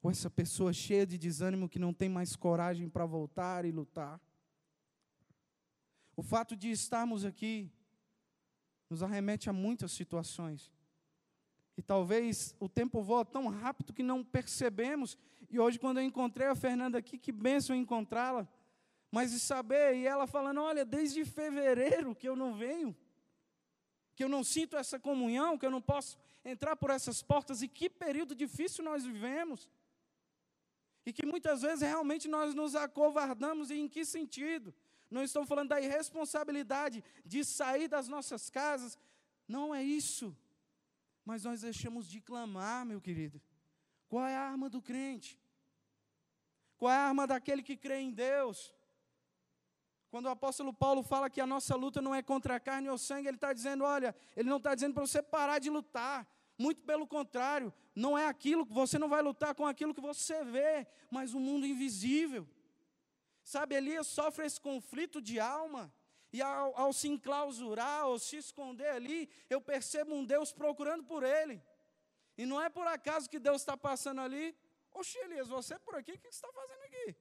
Ou 0.02 0.10
essa 0.10 0.30
pessoa 0.30 0.72
cheia 0.72 1.06
de 1.06 1.18
desânimo 1.18 1.68
que 1.68 1.78
não 1.78 1.92
tem 1.92 2.08
mais 2.08 2.34
coragem 2.34 2.88
para 2.88 3.04
voltar 3.04 3.66
e 3.66 3.70
lutar? 3.70 4.18
O 6.16 6.22
fato 6.22 6.56
de 6.56 6.70
estarmos 6.70 7.22
aqui 7.26 7.70
nos 8.88 9.02
arremete 9.02 9.50
a 9.50 9.52
muitas 9.52 9.92
situações. 9.92 10.72
E 11.78 11.82
talvez 11.82 12.54
o 12.60 12.68
tempo 12.68 13.00
voa 13.00 13.24
tão 13.24 13.48
rápido 13.48 13.94
que 13.94 14.02
não 14.02 14.22
percebemos. 14.22 15.16
E 15.48 15.58
hoje, 15.58 15.78
quando 15.78 15.96
eu 15.96 16.04
encontrei 16.04 16.46
a 16.46 16.54
Fernanda 16.54 16.98
aqui, 16.98 17.16
que 17.16 17.32
bênção 17.32 17.74
encontrá-la. 17.74 18.46
Mas 19.10 19.30
de 19.30 19.40
saber, 19.40 19.94
e 19.94 20.06
ela 20.06 20.26
falando: 20.26 20.60
olha, 20.60 20.84
desde 20.84 21.24
fevereiro 21.24 22.14
que 22.14 22.28
eu 22.28 22.36
não 22.36 22.52
venho 22.54 22.94
que 24.18 24.24
eu 24.24 24.28
não 24.28 24.42
sinto 24.42 24.76
essa 24.76 24.98
comunhão, 24.98 25.56
que 25.56 25.64
eu 25.64 25.70
não 25.70 25.80
posso 25.80 26.18
entrar 26.44 26.74
por 26.74 26.90
essas 26.90 27.22
portas, 27.22 27.62
e 27.62 27.68
que 27.68 27.88
período 27.88 28.34
difícil 28.34 28.82
nós 28.82 29.04
vivemos. 29.04 29.70
E 31.06 31.12
que 31.12 31.24
muitas 31.24 31.62
vezes 31.62 31.82
realmente 31.82 32.26
nós 32.26 32.52
nos 32.52 32.74
acovardamos, 32.74 33.70
e 33.70 33.74
em 33.78 33.88
que 33.88 34.04
sentido? 34.04 34.74
Não 35.08 35.22
estou 35.22 35.46
falando 35.46 35.68
da 35.68 35.80
irresponsabilidade 35.80 37.04
de 37.24 37.44
sair 37.44 37.86
das 37.86 38.08
nossas 38.08 38.50
casas, 38.50 38.98
não 39.46 39.72
é 39.72 39.84
isso. 39.84 40.36
Mas 41.28 41.44
nós 41.44 41.60
deixamos 41.60 42.08
de 42.08 42.22
clamar, 42.22 42.86
meu 42.86 43.02
querido. 43.02 43.38
Qual 44.08 44.26
é 44.26 44.34
a 44.34 44.40
arma 44.40 44.70
do 44.70 44.80
crente? 44.80 45.38
Qual 46.78 46.90
é 46.90 46.96
a 46.96 47.08
arma 47.08 47.26
daquele 47.26 47.62
que 47.62 47.76
crê 47.76 47.98
em 47.98 48.10
Deus? 48.10 48.74
Quando 50.08 50.24
o 50.24 50.30
apóstolo 50.30 50.72
Paulo 50.72 51.02
fala 51.02 51.28
que 51.28 51.38
a 51.38 51.46
nossa 51.46 51.76
luta 51.76 52.00
não 52.00 52.14
é 52.14 52.22
contra 52.22 52.54
a 52.54 52.60
carne 52.68 52.88
ou 52.88 52.96
sangue, 52.96 53.28
ele 53.28 53.36
está 53.36 53.52
dizendo: 53.52 53.84
olha, 53.84 54.16
ele 54.34 54.48
não 54.48 54.56
está 54.56 54.74
dizendo 54.74 54.94
para 54.94 55.06
você 55.06 55.20
parar 55.20 55.58
de 55.58 55.68
lutar. 55.68 56.26
Muito 56.56 56.80
pelo 56.80 57.06
contrário, 57.06 57.74
não 57.94 58.16
é 58.16 58.26
aquilo, 58.26 58.64
você 58.64 58.98
não 58.98 59.10
vai 59.10 59.20
lutar 59.20 59.54
com 59.54 59.66
aquilo 59.66 59.92
que 59.92 60.00
você 60.00 60.42
vê, 60.44 60.86
mas 61.10 61.34
o 61.34 61.38
mundo 61.38 61.66
invisível. 61.66 62.48
Sabe, 63.44 63.74
Elias 63.74 64.06
sofre 64.06 64.46
esse 64.46 64.58
conflito 64.58 65.20
de 65.20 65.38
alma, 65.38 65.92
e 66.38 66.42
ao, 66.42 66.70
ao 66.82 66.92
se 66.92 67.08
enclausurar 67.08 68.06
ou 68.06 68.18
se 68.18 68.36
esconder 68.36 68.90
ali, 68.98 69.28
eu 69.50 69.60
percebo 69.60 70.14
um 70.14 70.24
Deus 70.24 70.52
procurando 70.52 71.04
por 71.04 71.22
ele. 71.22 71.60
E 72.36 72.46
não 72.46 72.60
é 72.60 72.68
por 72.68 72.86
acaso 72.86 73.28
que 73.28 73.40
Deus 73.40 73.60
está 73.62 73.76
passando 73.76 74.20
ali. 74.20 74.44
Oxe, 74.92 75.18
Elias, 75.18 75.48
você 75.48 75.74
é 75.74 75.78
por 75.78 75.96
aqui, 75.96 76.12
o 76.12 76.18
que 76.18 76.30
você 76.30 76.38
está 76.42 76.52
fazendo 76.52 76.82
aqui? 76.88 77.16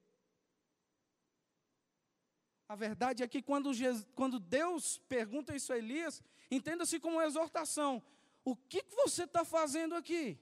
A 2.69 2.75
verdade 2.75 3.24
é 3.24 3.27
que 3.27 3.41
quando, 3.41 3.74
Jesus, 3.74 4.05
quando 4.13 4.39
Deus 4.39 5.00
pergunta 5.15 5.55
isso 5.55 5.74
a 5.74 5.77
Elias, 5.77 6.21
entenda-se 6.51 7.00
como 7.00 7.15
uma 7.17 7.25
exortação. 7.25 8.03
O 8.45 8.55
que, 8.55 8.83
que 8.83 8.95
você 8.95 9.24
está 9.24 9.43
fazendo 9.43 9.95
aqui? 9.95 10.38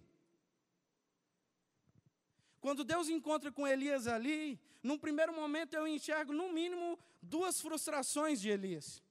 Quando 2.60 2.84
Deus 2.84 3.08
encontra 3.08 3.52
com 3.52 3.68
Elias 3.68 4.06
ali, 4.08 4.60
num 4.84 4.98
primeiro 4.98 5.34
momento 5.34 5.76
eu 5.76 5.88
enxergo, 5.88 6.34
no 6.34 6.52
mínimo, 6.52 7.00
duas 7.26 7.60
frustrações 7.60 8.40
de 8.42 8.50
Elias. 8.50 9.02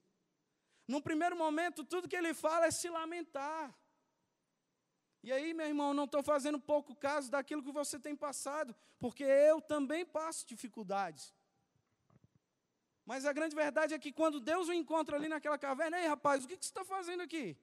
Num 0.87 1.01
primeiro 1.01 1.35
momento, 1.35 1.83
tudo 1.83 2.07
que 2.07 2.15
ele 2.15 2.33
fala 2.33 2.67
é 2.67 2.71
se 2.71 2.89
lamentar. 2.89 3.73
E 5.23 5.31
aí, 5.31 5.53
meu 5.53 5.65
irmão, 5.65 5.93
não 5.93 6.05
estou 6.05 6.21
fazendo 6.21 6.59
pouco 6.59 6.95
caso 6.95 7.31
daquilo 7.31 7.63
que 7.63 7.71
você 7.71 7.99
tem 7.99 8.15
passado, 8.15 8.75
porque 8.99 9.23
eu 9.23 9.59
também 9.59 10.05
passo 10.05 10.45
dificuldades. 10.45 11.33
Mas 13.05 13.25
a 13.25 13.33
grande 13.33 13.55
verdade 13.55 13.93
é 13.93 13.99
que 13.99 14.11
quando 14.11 14.39
Deus 14.39 14.67
o 14.67 14.73
encontra 14.73 15.15
ali 15.15 15.27
naquela 15.27 15.57
caverna, 15.57 15.99
ei 15.99 16.07
rapaz, 16.07 16.43
o 16.43 16.47
que, 16.47 16.57
que 16.57 16.65
você 16.65 16.71
está 16.71 16.85
fazendo 16.85 17.21
aqui? 17.21 17.57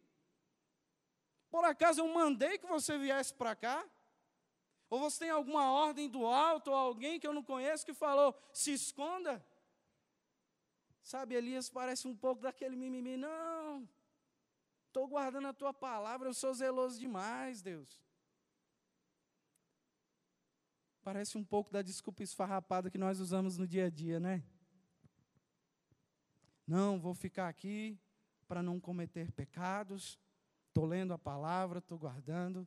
Por 1.51 1.65
acaso 1.65 2.01
eu 2.01 2.09
mandei 2.09 2.59
que 2.59 2.67
você 2.67 2.97
viesse 2.99 3.33
para 3.35 3.55
cá? 3.55 3.85
Ou 4.91 4.99
você 4.99 5.21
tem 5.21 5.31
alguma 5.31 5.71
ordem 5.71 6.09
do 6.09 6.27
alto, 6.27 6.71
ou 6.71 6.77
alguém 6.77 7.19
que 7.19 7.27
eu 7.27 7.33
não 7.33 7.43
conheço 7.43 7.87
que 7.87 7.95
falou, 7.95 8.37
se 8.53 8.73
esconda? 8.73 9.45
Sabe, 11.03 11.35
Elias 11.35 11.69
parece 11.69 12.07
um 12.07 12.17
pouco 12.17 12.43
daquele 12.43 12.77
mimimi, 12.77 13.17
não, 13.17 13.89
estou 14.87 15.09
guardando 15.09 15.49
a 15.49 15.53
tua 15.53 15.75
palavra, 15.75 16.29
eu 16.29 16.35
sou 16.35 16.55
zeloso 16.55 16.99
demais, 16.99 17.61
Deus. 17.61 18.01
Parece 21.03 21.37
um 21.37 21.45
pouco 21.45 21.73
da 21.73 21.83
desculpa 21.83 22.23
esfarrapada 22.23 22.89
que 22.89 22.97
nós 22.97 23.19
usamos 23.19 23.59
no 23.59 23.67
dia 23.67 23.87
a 23.87 23.91
dia, 23.91 24.21
né? 24.21 24.45
Não, 26.65 27.01
vou 27.01 27.13
ficar 27.13 27.49
aqui 27.49 27.99
para 28.47 28.63
não 28.63 28.79
cometer 28.79 29.33
pecados. 29.33 30.19
Estou 30.69 30.87
lendo 30.87 31.13
a 31.13 31.19
palavra, 31.19 31.81
estou 31.81 31.99
guardando. 31.99 32.67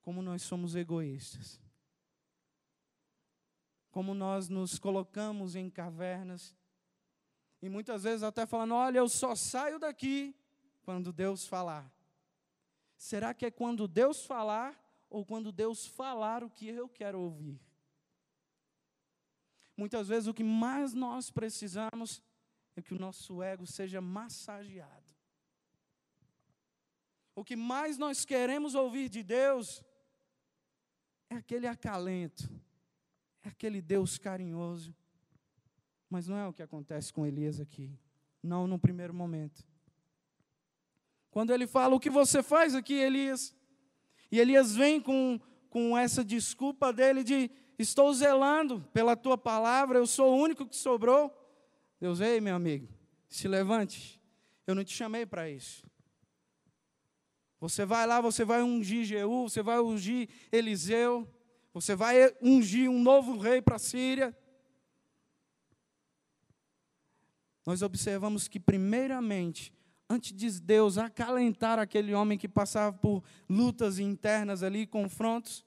Como 0.00 0.22
nós 0.22 0.42
somos 0.42 0.76
egoístas. 0.76 1.60
Como 3.96 4.12
nós 4.12 4.50
nos 4.50 4.78
colocamos 4.78 5.56
em 5.56 5.70
cavernas. 5.70 6.54
E 7.62 7.68
muitas 7.70 8.02
vezes 8.02 8.22
até 8.22 8.44
falando: 8.44 8.74
olha, 8.74 8.98
eu 8.98 9.08
só 9.08 9.34
saio 9.34 9.78
daqui 9.78 10.36
quando 10.82 11.14
Deus 11.14 11.46
falar. 11.46 11.90
Será 12.94 13.32
que 13.32 13.46
é 13.46 13.50
quando 13.50 13.88
Deus 13.88 14.26
falar 14.26 14.78
ou 15.08 15.24
quando 15.24 15.50
Deus 15.50 15.86
falar 15.86 16.44
o 16.44 16.50
que 16.50 16.68
eu 16.68 16.90
quero 16.90 17.18
ouvir? 17.18 17.58
Muitas 19.74 20.08
vezes 20.08 20.26
o 20.26 20.34
que 20.34 20.44
mais 20.44 20.92
nós 20.92 21.30
precisamos 21.30 22.22
é 22.76 22.82
que 22.82 22.92
o 22.92 22.98
nosso 22.98 23.42
ego 23.42 23.66
seja 23.66 24.02
massageado. 24.02 25.10
O 27.34 27.42
que 27.42 27.56
mais 27.56 27.96
nós 27.96 28.26
queremos 28.26 28.74
ouvir 28.74 29.08
de 29.08 29.22
Deus 29.22 29.82
é 31.30 31.36
aquele 31.36 31.66
acalento, 31.66 32.46
é 33.46 33.50
aquele 33.50 33.80
Deus 33.80 34.18
carinhoso. 34.18 34.94
Mas 36.10 36.26
não 36.26 36.36
é 36.36 36.46
o 36.46 36.52
que 36.52 36.62
acontece 36.62 37.12
com 37.12 37.26
Elias 37.26 37.60
aqui. 37.60 37.96
Não 38.42 38.66
no 38.66 38.78
primeiro 38.78 39.14
momento. 39.14 39.64
Quando 41.30 41.52
ele 41.52 41.66
fala: 41.66 41.94
O 41.94 42.00
que 42.00 42.10
você 42.10 42.42
faz 42.42 42.74
aqui, 42.74 42.94
Elias? 42.94 43.54
E 44.30 44.40
Elias 44.40 44.74
vem 44.74 45.00
com, 45.00 45.40
com 45.68 45.96
essa 45.96 46.24
desculpa 46.24 46.92
dele 46.92 47.22
de: 47.22 47.50
Estou 47.78 48.12
zelando 48.12 48.80
pela 48.92 49.16
tua 49.16 49.38
palavra, 49.38 49.98
eu 49.98 50.06
sou 50.06 50.34
o 50.34 50.42
único 50.42 50.66
que 50.66 50.76
sobrou. 50.76 51.32
Deus, 52.00 52.20
ei, 52.20 52.40
meu 52.40 52.54
amigo, 52.54 52.88
se 53.28 53.48
levante. 53.48 54.20
Eu 54.66 54.74
não 54.74 54.84
te 54.84 54.94
chamei 54.94 55.24
para 55.24 55.48
isso. 55.48 55.84
Você 57.60 57.86
vai 57.86 58.06
lá, 58.06 58.20
você 58.20 58.44
vai 58.44 58.62
ungir 58.62 59.04
Jeú, 59.04 59.48
você 59.48 59.62
vai 59.62 59.78
ungir 59.80 60.28
Eliseu, 60.52 61.28
você 61.76 61.94
vai 61.94 62.34
ungir 62.40 62.88
um 62.88 63.02
novo 63.02 63.36
rei 63.36 63.60
para 63.60 63.76
a 63.76 63.78
Síria. 63.78 64.34
Nós 67.66 67.82
observamos 67.82 68.48
que, 68.48 68.58
primeiramente, 68.58 69.74
antes 70.08 70.32
de 70.32 70.58
Deus 70.58 70.96
acalentar 70.96 71.78
aquele 71.78 72.14
homem 72.14 72.38
que 72.38 72.48
passava 72.48 72.96
por 72.96 73.22
lutas 73.46 73.98
internas 73.98 74.62
ali, 74.62 74.86
confrontos, 74.86 75.66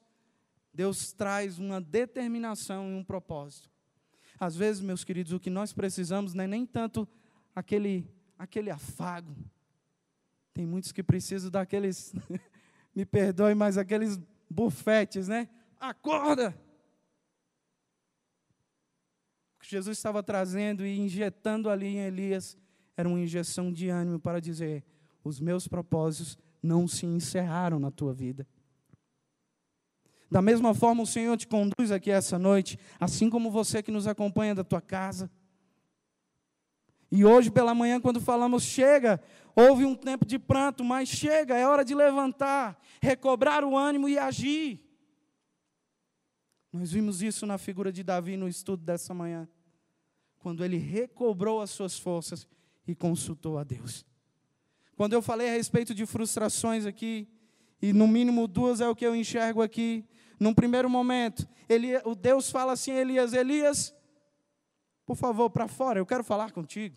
Deus 0.74 1.14
traz 1.14 1.60
uma 1.60 1.80
determinação 1.80 2.90
e 2.90 2.96
um 2.96 3.04
propósito. 3.04 3.70
Às 4.40 4.56
vezes, 4.56 4.82
meus 4.82 5.04
queridos, 5.04 5.32
o 5.32 5.40
que 5.40 5.52
nós 5.52 5.74
precisamos 5.74 6.34
não 6.34 6.44
é 6.44 6.48
nem 6.48 6.66
tanto 6.66 7.08
aquele, 7.54 8.12
aquele 8.36 8.72
afago. 8.72 9.36
Tem 10.56 10.66
muitos 10.66 10.92
que 10.92 11.04
precisam 11.04 11.52
daqueles, 11.52 12.16
me 12.96 13.06
perdoe, 13.06 13.54
mas 13.54 13.78
aqueles 13.78 14.20
bufetes, 14.50 15.28
né? 15.28 15.48
Acorda! 15.80 16.56
O 19.56 19.62
que 19.62 19.70
Jesus 19.70 19.98
estava 19.98 20.22
trazendo 20.22 20.86
e 20.86 21.00
injetando 21.00 21.70
ali 21.70 21.88
em 21.88 22.00
Elias 22.00 22.58
era 22.98 23.08
uma 23.08 23.20
injeção 23.20 23.72
de 23.72 23.88
ânimo 23.88 24.20
para 24.20 24.42
dizer: 24.42 24.84
os 25.24 25.40
meus 25.40 25.68
propósitos 25.68 26.38
não 26.62 26.88
se 26.88 27.06
encerraram 27.06 27.80
na 27.80 27.90
tua 27.90 28.14
vida. 28.14 28.46
Da 30.30 30.42
mesma 30.42 30.76
forma, 30.76 31.02
o 31.02 31.08
Senhor 31.08 31.36
te 31.38 31.48
conduz 31.48 31.92
aqui 31.92 32.12
essa 32.12 32.38
noite, 32.38 32.78
assim 33.00 33.30
como 33.30 33.50
você 33.50 33.82
que 33.82 33.90
nos 33.90 34.06
acompanha 34.06 34.54
da 34.54 34.64
tua 34.64 34.82
casa. 34.82 35.32
E 37.12 37.26
hoje 37.26 37.50
pela 37.50 37.74
manhã, 37.74 38.00
quando 38.00 38.22
falamos, 38.22 38.64
chega, 38.64 39.20
houve 39.56 39.86
um 39.86 39.96
tempo 39.96 40.26
de 40.26 40.38
pranto, 40.38 40.84
mas 40.84 41.10
chega, 41.10 41.58
é 41.58 41.68
hora 41.68 41.84
de 41.84 41.96
levantar, 41.96 42.80
recobrar 43.02 43.64
o 43.64 43.76
ânimo 43.76 44.08
e 44.08 44.20
agir. 44.20 44.89
Nós 46.72 46.92
vimos 46.92 47.22
isso 47.22 47.46
na 47.46 47.58
figura 47.58 47.92
de 47.92 48.04
Davi 48.04 48.38
no 48.38 48.48
estudo 48.48 48.84
dessa 48.84 49.14
manhã, 49.14 49.48
quando 50.38 50.64
ele 50.64 50.78
recobrou 50.78 51.62
as 51.62 51.72
suas 51.72 51.98
forças 51.98 52.48
e 52.88 52.96
consultou 52.96 53.58
a 53.58 53.64
Deus. 53.64 54.06
Quando 54.96 55.14
eu 55.14 55.22
falei 55.22 55.50
a 55.50 55.54
respeito 55.54 55.96
de 55.96 56.06
frustrações 56.06 56.86
aqui, 56.86 57.28
e 57.82 57.94
no 57.94 58.08
mínimo 58.08 58.48
duas 58.48 58.82
é 58.82 58.88
o 58.88 58.96
que 58.96 59.06
eu 59.06 59.16
enxergo 59.16 59.62
aqui, 59.62 60.06
num 60.40 60.54
primeiro 60.54 60.90
momento, 60.90 61.48
ele, 61.68 61.98
o 62.06 62.16
Deus 62.16 62.50
fala 62.50 62.74
assim 62.74 62.92
a 62.92 63.02
Elias: 63.02 63.34
Elias, 63.34 63.96
por 65.06 65.16
favor, 65.16 65.50
para 65.50 65.68
fora, 65.68 66.00
eu 66.00 66.06
quero 66.06 66.24
falar 66.24 66.52
contigo. 66.52 66.96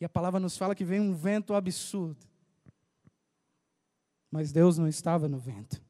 E 0.00 0.04
a 0.04 0.08
palavra 0.08 0.40
nos 0.40 0.56
fala 0.56 0.74
que 0.74 0.84
vem 0.84 1.00
um 1.00 1.14
vento 1.14 1.54
absurdo. 1.54 2.26
Mas 4.30 4.50
Deus 4.50 4.78
não 4.78 4.88
estava 4.88 5.28
no 5.28 5.38
vento. 5.38 5.80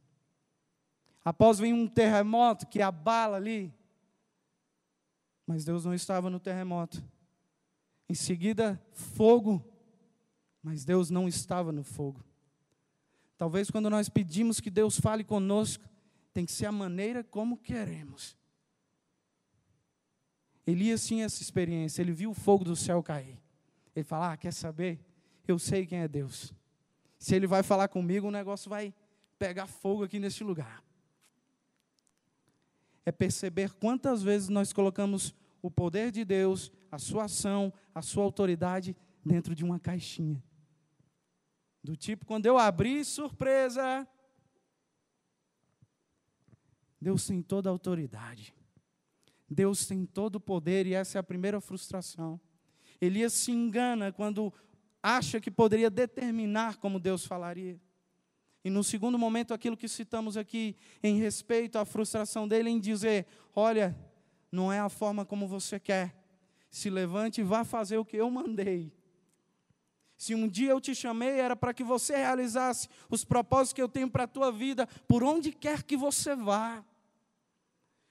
Após 1.25 1.59
vem 1.59 1.73
um 1.73 1.87
terremoto 1.87 2.67
que 2.67 2.83
abala 2.83 3.37
ali. 3.37 3.73
Mas 5.47 5.65
Deus 5.65 5.85
não 5.85 5.95
estava 5.95 6.29
no 6.29 6.41
terremoto. 6.41 7.03
Em 8.09 8.15
seguida, 8.15 8.81
fogo, 8.93 9.65
mas 10.63 10.85
Deus 10.85 11.11
não 11.11 11.29
estava 11.29 11.73
no 11.73 11.85
fogo. 11.85 12.23
Talvez 13.39 13.71
quando 13.71 13.91
nós 13.91 14.09
pedimos 14.09 14.61
que 14.61 14.71
Deus 14.71 15.01
fale 15.01 15.25
conosco, 15.25 15.85
tem 16.33 16.45
que 16.45 16.53
ser 16.53 16.67
a 16.67 16.73
maneira 16.73 17.25
como 17.25 17.57
queremos. 17.57 18.37
Elias 20.67 21.07
tinha 21.07 21.25
essa 21.25 21.43
experiência, 21.43 22.03
ele 22.03 22.13
viu 22.13 22.31
o 22.31 22.35
fogo 22.35 22.65
do 22.65 22.77
céu 22.77 23.03
cair. 23.03 23.41
Ele 23.95 24.05
fala: 24.05 24.33
ah, 24.33 24.37
quer 24.37 24.53
saber? 24.53 25.01
Eu 25.47 25.59
sei 25.59 25.87
quem 25.87 25.99
é 25.99 26.09
Deus. 26.09 26.55
Se 27.19 27.35
ele 27.35 27.47
vai 27.47 27.63
falar 27.63 27.89
comigo, 27.89 28.29
o 28.29 28.31
negócio 28.31 28.71
vai 28.71 28.95
pegar 29.39 29.67
fogo 29.67 30.05
aqui 30.05 30.19
neste 30.19 30.45
lugar. 30.45 30.83
É 33.05 33.13
perceber 33.13 33.73
quantas 33.75 34.23
vezes 34.23 34.49
nós 34.49 34.73
colocamos 34.73 35.35
o 35.61 35.71
poder 35.71 36.11
de 36.11 36.25
Deus, 36.25 36.73
a 36.91 36.99
sua 36.99 37.25
ação, 37.25 37.73
a 37.95 38.03
sua 38.03 38.25
autoridade 38.25 38.97
dentro 39.25 39.55
de 39.55 39.65
uma 39.65 39.79
caixinha. 39.79 40.43
Do 41.83 41.97
tipo, 41.97 42.25
quando 42.27 42.47
eu 42.47 42.59
abri, 42.59 43.05
surpresa. 43.05 44.07
Deus 47.01 47.27
tem 47.27 47.43
toda 47.43 47.69
a 47.69 47.73
autoridade. 47.73 48.55
Deus 49.49 49.87
tem 49.87 50.07
todo 50.07 50.37
o 50.37 50.41
poder 50.41 50.87
e 50.87 50.95
essa 50.95 51.19
é 51.19 51.21
a 51.21 51.25
primeira 51.25 51.61
frustração. 51.61 52.41
Elias 53.01 53.33
se 53.33 53.51
engana 53.51 54.13
quando 54.13 54.53
acha 55.03 55.41
que 55.41 55.51
poderia 55.51 55.91
determinar 55.91 56.77
como 56.77 57.01
Deus 57.01 57.27
falaria. 57.27 57.81
E 58.65 58.71
no 58.71 58.85
segundo 58.85 59.19
momento, 59.19 59.53
aquilo 59.53 59.77
que 59.77 59.89
citamos 59.89 60.37
aqui 60.37 60.77
em 61.03 61.19
respeito 61.19 61.79
à 61.79 61.85
frustração 61.85 62.47
dele 62.47 62.71
em 62.71 62.79
dizer: 62.79 63.27
Olha, 63.55 63.97
não 64.51 64.73
é 64.73 64.79
a 64.79 64.89
forma 64.89 65.25
como 65.25 65.49
você 65.49 65.81
quer. 65.81 66.15
Se 66.71 66.89
levante 66.89 67.41
e 67.41 67.45
vá 67.45 67.65
fazer 67.65 67.99
o 67.99 68.05
que 68.05 68.17
eu 68.17 68.31
mandei. 68.31 68.93
Se 70.17 70.35
um 70.37 70.47
dia 70.47 70.71
eu 70.71 70.81
te 70.81 70.95
chamei, 70.95 71.41
era 71.41 71.57
para 71.57 71.75
que 71.75 71.83
você 71.83 72.17
realizasse 72.17 72.89
os 73.11 73.25
propósitos 73.25 73.73
que 73.73 73.83
eu 73.83 73.89
tenho 73.89 74.09
para 74.09 74.23
a 74.23 74.29
tua 74.29 74.53
vida, 74.53 74.87
por 75.09 75.25
onde 75.25 75.51
quer 75.51 75.83
que 75.83 75.97
você 75.97 76.37
vá. 76.37 76.85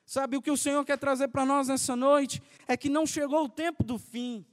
Sabe 0.06 0.36
o 0.36 0.42
que 0.42 0.52
o 0.52 0.58
Senhor 0.58 0.84
quer 0.84 0.98
trazer 0.98 1.30
para 1.30 1.46
nós 1.46 1.70
nessa 1.70 1.96
noite? 1.96 2.44
É 2.68 2.76
que 2.76 2.90
não 2.90 3.08
chegou 3.08 3.46
o 3.46 3.50
tempo 3.50 3.82
do 3.82 3.98
fim. 3.98 4.46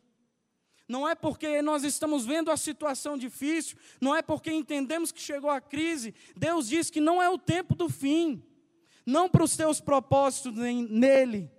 Não 0.88 1.06
é 1.06 1.14
porque 1.14 1.60
nós 1.60 1.84
estamos 1.84 2.24
vendo 2.24 2.50
a 2.50 2.56
situação 2.56 3.18
difícil, 3.18 3.76
não 4.00 4.16
é 4.16 4.22
porque 4.22 4.50
entendemos 4.50 5.12
que 5.12 5.20
chegou 5.20 5.50
a 5.50 5.60
crise. 5.60 6.14
Deus 6.34 6.66
diz 6.66 6.88
que 6.88 7.00
não 7.00 7.22
é 7.22 7.28
o 7.28 7.36
tempo 7.36 7.74
do 7.74 7.88
fim. 7.90 8.42
Não 9.04 9.26
para 9.26 9.42
os 9.42 9.56
teus 9.56 9.80
propósitos 9.80 10.52
nele, 10.54 11.50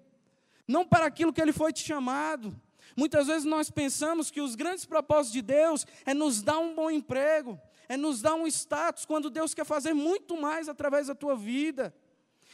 não 0.68 0.86
para 0.86 1.08
aquilo 1.08 1.34
que 1.34 1.42
ele 1.42 1.52
foi 1.52 1.74
te 1.74 1.84
chamado. 1.84 2.56
Muitas 2.96 3.26
vezes 3.26 3.44
nós 3.44 3.72
pensamos 3.72 4.30
que 4.30 4.39
os 4.39 4.54
grandes 4.54 4.86
propósitos 4.86 5.32
de 5.32 5.42
Deus 5.42 5.88
é 6.06 6.13
nos 6.13 6.44
dar 6.44 6.60
um 6.60 6.76
bom 6.76 6.92
emprego, 6.92 7.60
é 7.88 7.98
nos 7.98 8.22
dar 8.22 8.36
um 8.36 8.46
status, 8.46 9.04
quando 9.04 9.32
Deus 9.32 9.56
quer 9.56 9.65
fazer 9.65 9.96
muito 9.96 10.39
mais 10.39 10.70
através 10.70 11.08
da 11.08 11.15
tua 11.15 11.36
vida. 11.36 11.92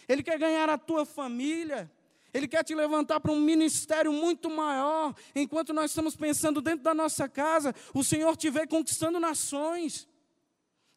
Ele 0.08 0.24
quer 0.24 0.40
ganhar 0.40 0.70
a 0.70 0.78
tua 0.78 1.06
família, 1.06 1.92
Ele 2.36 2.50
quer 2.50 2.66
te 2.66 2.76
levantar 2.76 3.22
para 3.22 3.32
um 3.32 3.40
ministério 3.40 4.12
muito 4.12 4.50
maior. 4.50 5.16
Enquanto 5.34 5.74
nós 5.74 5.92
estamos 5.92 6.18
pensando 6.18 6.62
dentro 6.62 6.84
da 6.84 6.94
nossa 6.94 7.30
casa, 7.30 7.74
o 7.94 8.04
Senhor 8.04 8.36
te 8.36 8.50
vê 8.50 8.68
conquistando 8.68 9.22
nações. 9.22 10.06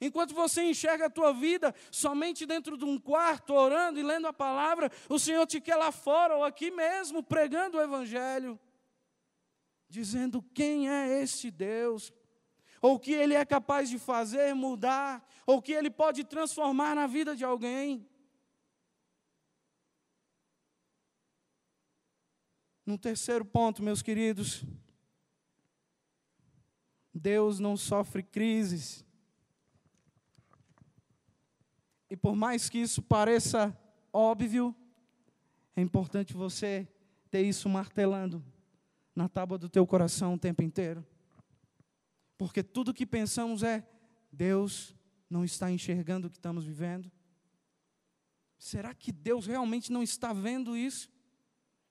Enquanto 0.01 0.35
você 0.35 0.65
enxerga 0.65 1.07
a 1.07 1.11
tua 1.11 1.33
vida 1.33 1.73
somente 1.93 2.45
dentro 2.45 2.77
de 2.77 2.85
um 2.85 2.99
quarto, 2.99 3.55
orando 3.55 4.01
e 4.01 4.03
lendo 4.03 4.27
a 4.27 4.33
palavra, 4.33 4.91
o 5.09 5.17
Senhor 5.17 5.47
te 5.47 5.61
quer 5.61 5.77
lá 5.77 5.93
fora 5.93 6.35
ou 6.35 6.43
aqui 6.43 6.73
mesmo, 6.73 7.23
pregando 7.23 7.79
o 7.79 7.81
Evangelho, 7.81 8.59
dizendo 9.89 10.43
quem 10.53 10.91
é 10.91 11.23
esse 11.23 11.53
Deus, 11.53 12.13
ou 12.83 12.97
o 12.97 12.99
que 12.99 13.13
Ele 13.13 13.35
é 13.35 13.45
capaz 13.45 13.89
de 13.89 13.97
fazer, 14.01 14.57
mudar, 14.57 15.25
ou 15.47 15.59
o 15.59 15.63
que 15.63 15.73
Ele 15.73 15.89
pode 15.89 16.25
transformar 16.25 16.97
na 16.97 17.07
vida 17.07 17.37
de 17.37 17.45
alguém. 17.45 18.05
No 22.89 22.97
terceiro 22.97 23.45
ponto, 23.45 23.83
meus 23.83 24.01
queridos, 24.01 24.65
Deus 27.13 27.59
não 27.59 27.77
sofre 27.77 28.23
crises. 28.23 29.05
E 32.09 32.17
por 32.17 32.35
mais 32.35 32.71
que 32.71 32.79
isso 32.79 33.03
pareça 33.03 33.79
óbvio, 34.11 34.75
é 35.77 35.83
importante 35.83 36.33
você 36.33 36.89
ter 37.31 37.43
isso 37.43 37.69
martelando 37.69 38.43
na 39.15 39.29
tábua 39.29 39.59
do 39.59 39.69
teu 39.69 39.87
coração 39.87 40.33
o 40.33 40.39
tempo 40.39 40.63
inteiro. 40.63 41.07
Porque 42.39 42.63
tudo 42.63 42.95
que 42.95 43.05
pensamos 43.05 43.63
é: 43.63 43.87
Deus 44.33 44.97
não 45.29 45.45
está 45.45 45.71
enxergando 45.71 46.27
o 46.27 46.31
que 46.31 46.39
estamos 46.39 46.65
vivendo? 46.65 47.13
Será 48.57 48.95
que 48.95 49.13
Deus 49.13 49.45
realmente 49.47 49.93
não 49.93 50.03
está 50.03 50.33
vendo 50.33 50.75
isso? 50.75 51.18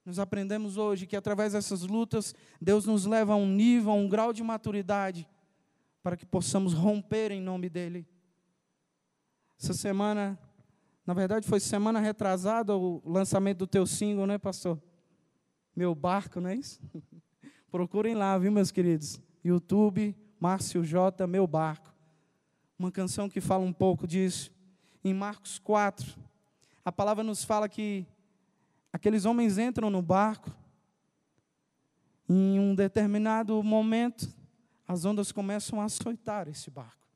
Nós 0.08 0.20
aprendemos 0.20 0.78
hoje 0.78 1.06
que 1.06 1.17
através 1.17 1.52
dessas 1.52 1.82
lutas, 1.82 2.34
Deus 2.62 2.86
nos 2.86 3.06
leva 3.06 3.34
a 3.34 3.36
um 3.36 3.46
nível, 3.46 3.91
a 3.91 3.93
um 3.93 4.08
grau 4.08 4.32
de 4.32 4.41
maturidade, 4.41 5.28
para 6.02 6.15
que 6.15 6.26
possamos 6.26 6.72
romper 6.72 7.30
em 7.30 7.41
nome 7.41 7.67
dEle. 7.67 8.08
Essa 9.60 9.74
semana, 9.74 10.39
na 11.06 11.13
verdade 11.13 11.46
foi 11.46 11.60
semana 11.60 12.00
retrasada 12.00 12.74
o 12.74 13.02
lançamento 13.04 13.58
do 13.58 13.67
teu 13.67 13.86
single, 13.86 14.26
né, 14.26 14.38
pastor? 14.38 14.82
Meu 15.76 15.93
barco, 15.93 16.39
não 16.39 16.52
é 16.52 16.56
isso? 16.56 16.80
Procurem 17.70 18.15
lá, 18.15 18.38
viu, 18.38 18.50
meus 18.50 18.72
queridos? 18.72 19.20
YouTube, 19.43 20.15
Márcio 20.39 20.86
J, 20.86 21.28
Meu 21.28 21.46
Barco. 21.46 21.93
Uma 22.80 22.93
canção 22.93 23.28
que 23.28 23.41
fala 23.41 23.65
um 23.65 23.74
pouco 23.74 24.08
disso. 24.08 24.54
Em 25.04 25.13
Marcos 25.13 25.60
4, 25.60 26.17
a 26.86 26.93
palavra 26.93 27.26
nos 27.26 27.43
fala 27.43 27.67
que 27.67 28.08
Aqueles 28.91 29.26
homens 29.26 29.58
entram 29.58 29.89
no 29.89 30.02
barco. 30.02 30.52
Em 32.30 32.60
um 32.60 32.76
determinado 32.76 33.62
momento, 33.63 34.28
as 34.88 35.06
ondas 35.06 35.32
começam 35.32 35.82
a 35.82 35.86
açoitar 35.86 36.47
esse 36.47 36.69
barco. 36.69 37.08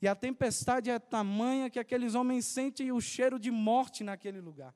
E 0.00 0.06
a 0.06 0.14
tempestade 0.14 0.90
é 0.90 0.98
tamanha 0.98 1.68
que 1.68 1.78
aqueles 1.78 2.14
homens 2.14 2.46
sentem 2.46 2.92
o 2.92 3.00
cheiro 3.00 3.38
de 3.38 3.50
morte 3.50 4.04
naquele 4.04 4.40
lugar. 4.40 4.74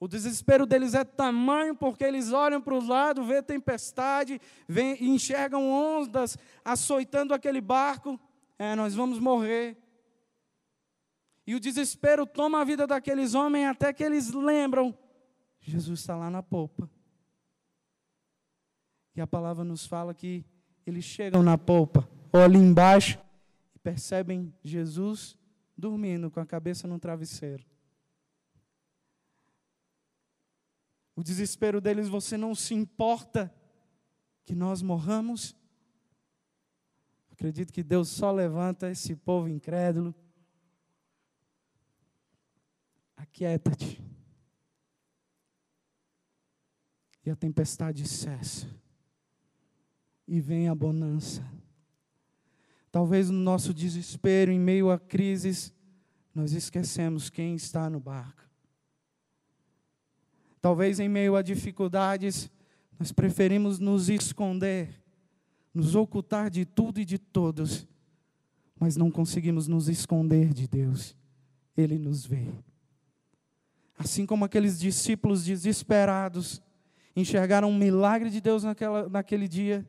O 0.00 0.08
desespero 0.08 0.66
deles 0.66 0.94
é 0.94 1.04
tamanho 1.04 1.76
porque 1.76 2.02
eles 2.02 2.32
olham 2.32 2.60
para 2.60 2.74
o 2.74 2.84
lado, 2.84 3.22
vê 3.22 3.40
tempestade, 3.40 4.40
vê, 4.66 4.96
enxergam 5.00 5.70
ondas 5.70 6.36
açoitando 6.64 7.32
aquele 7.32 7.60
barco. 7.60 8.18
É, 8.58 8.74
nós 8.74 8.96
vamos 8.96 9.20
morrer. 9.20 9.76
E 11.46 11.54
o 11.54 11.60
desespero 11.60 12.26
toma 12.26 12.60
a 12.60 12.64
vida 12.64 12.86
daqueles 12.86 13.34
homens 13.34 13.68
até 13.68 13.92
que 13.92 14.02
eles 14.02 14.30
lembram: 14.32 14.96
Jesus 15.60 16.00
está 16.00 16.16
lá 16.16 16.30
na 16.30 16.42
polpa. 16.42 16.88
E 19.14 19.20
a 19.20 19.26
palavra 19.26 19.64
nos 19.64 19.84
fala 19.86 20.14
que 20.14 20.44
eles 20.86 21.04
chegam 21.04 21.42
na 21.42 21.58
polpa, 21.58 22.08
olham 22.32 22.62
embaixo 22.62 23.18
e 23.74 23.78
percebem 23.78 24.54
Jesus 24.62 25.36
dormindo 25.76 26.30
com 26.30 26.40
a 26.40 26.46
cabeça 26.46 26.86
no 26.86 26.98
travesseiro. 26.98 27.64
O 31.14 31.22
desespero 31.22 31.80
deles, 31.80 32.08
você 32.08 32.38
não 32.38 32.54
se 32.54 32.72
importa 32.72 33.52
que 34.44 34.54
nós 34.54 34.80
morramos? 34.80 35.54
Acredito 37.30 37.72
que 37.72 37.82
Deus 37.82 38.08
só 38.08 38.32
levanta 38.32 38.90
esse 38.90 39.14
povo 39.14 39.48
incrédulo 39.48 40.14
Aquieta-te. 43.22 44.02
E 47.24 47.30
a 47.30 47.36
tempestade 47.36 48.06
cessa. 48.08 48.68
E 50.26 50.40
vem 50.40 50.68
a 50.68 50.74
bonança. 50.74 51.48
Talvez 52.90 53.30
no 53.30 53.38
nosso 53.38 53.72
desespero, 53.72 54.50
em 54.50 54.58
meio 54.58 54.90
a 54.90 54.98
crises, 54.98 55.72
nós 56.34 56.52
esquecemos 56.52 57.30
quem 57.30 57.54
está 57.54 57.88
no 57.88 58.00
barco. 58.00 58.42
Talvez 60.60 60.98
em 60.98 61.08
meio 61.08 61.36
a 61.36 61.42
dificuldades, 61.42 62.50
nós 62.98 63.12
preferimos 63.12 63.78
nos 63.78 64.08
esconder, 64.08 65.00
nos 65.72 65.94
ocultar 65.94 66.50
de 66.50 66.64
tudo 66.64 67.00
e 67.00 67.04
de 67.04 67.18
todos, 67.18 67.86
mas 68.78 68.96
não 68.96 69.12
conseguimos 69.12 69.68
nos 69.68 69.88
esconder 69.88 70.52
de 70.52 70.66
Deus. 70.66 71.16
Ele 71.76 71.98
nos 71.98 72.26
vê. 72.26 72.48
Assim 74.02 74.26
como 74.26 74.44
aqueles 74.44 74.80
discípulos 74.80 75.44
desesperados 75.44 76.60
enxergaram 77.14 77.70
um 77.70 77.78
milagre 77.78 78.30
de 78.30 78.40
Deus 78.40 78.64
naquela, 78.64 79.08
naquele 79.08 79.46
dia. 79.46 79.88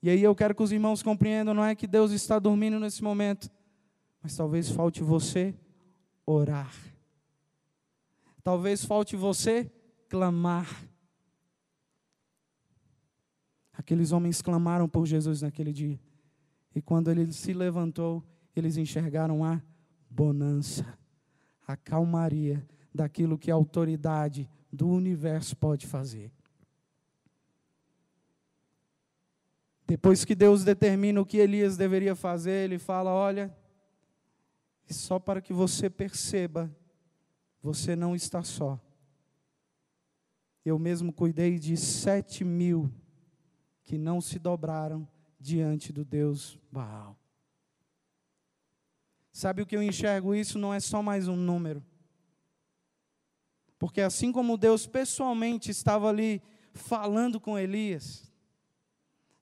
E 0.00 0.08
aí 0.08 0.22
eu 0.22 0.36
quero 0.36 0.54
que 0.54 0.62
os 0.62 0.70
irmãos 0.70 1.02
compreendam: 1.02 1.52
não 1.52 1.64
é 1.64 1.74
que 1.74 1.88
Deus 1.88 2.12
está 2.12 2.38
dormindo 2.38 2.78
nesse 2.78 3.02
momento, 3.02 3.50
mas 4.22 4.36
talvez 4.36 4.70
falte 4.70 5.02
você 5.02 5.52
orar. 6.24 6.72
Talvez 8.44 8.84
falte 8.84 9.16
você 9.16 9.68
clamar. 10.08 10.84
Aqueles 13.72 14.12
homens 14.12 14.40
clamaram 14.40 14.88
por 14.88 15.06
Jesus 15.06 15.42
naquele 15.42 15.72
dia. 15.72 15.98
E 16.72 16.80
quando 16.80 17.10
ele 17.10 17.32
se 17.32 17.52
levantou, 17.52 18.22
eles 18.54 18.76
enxergaram 18.76 19.44
a 19.44 19.60
bonança, 20.08 20.96
a 21.66 21.76
calmaria, 21.76 22.64
daquilo 22.94 23.38
que 23.38 23.50
a 23.50 23.54
autoridade 23.54 24.48
do 24.72 24.88
universo 24.88 25.56
pode 25.56 25.86
fazer. 25.86 26.30
Depois 29.86 30.24
que 30.24 30.34
Deus 30.34 30.62
determina 30.62 31.20
o 31.20 31.26
que 31.26 31.38
Elias 31.38 31.76
deveria 31.76 32.14
fazer, 32.14 32.64
ele 32.64 32.78
fala: 32.78 33.10
Olha, 33.10 33.52
só 34.88 35.18
para 35.18 35.40
que 35.40 35.52
você 35.52 35.90
perceba, 35.90 36.70
você 37.62 37.96
não 37.96 38.14
está 38.14 38.42
só. 38.42 38.80
Eu 40.64 40.78
mesmo 40.78 41.12
cuidei 41.12 41.58
de 41.58 41.76
sete 41.76 42.44
mil 42.44 42.92
que 43.82 43.98
não 43.98 44.20
se 44.20 44.38
dobraram 44.38 45.08
diante 45.38 45.92
do 45.92 46.04
Deus 46.04 46.58
Baal. 46.70 47.16
Sabe 49.32 49.62
o 49.62 49.66
que 49.66 49.76
eu 49.76 49.82
enxergo 49.82 50.34
isso? 50.34 50.58
Não 50.58 50.72
é 50.72 50.80
só 50.80 51.02
mais 51.02 51.26
um 51.26 51.36
número. 51.36 51.82
Porque 53.80 54.02
assim 54.02 54.30
como 54.30 54.58
Deus 54.58 54.86
pessoalmente 54.86 55.70
estava 55.70 56.10
ali 56.10 56.42
falando 56.74 57.40
com 57.40 57.58
Elias, 57.58 58.30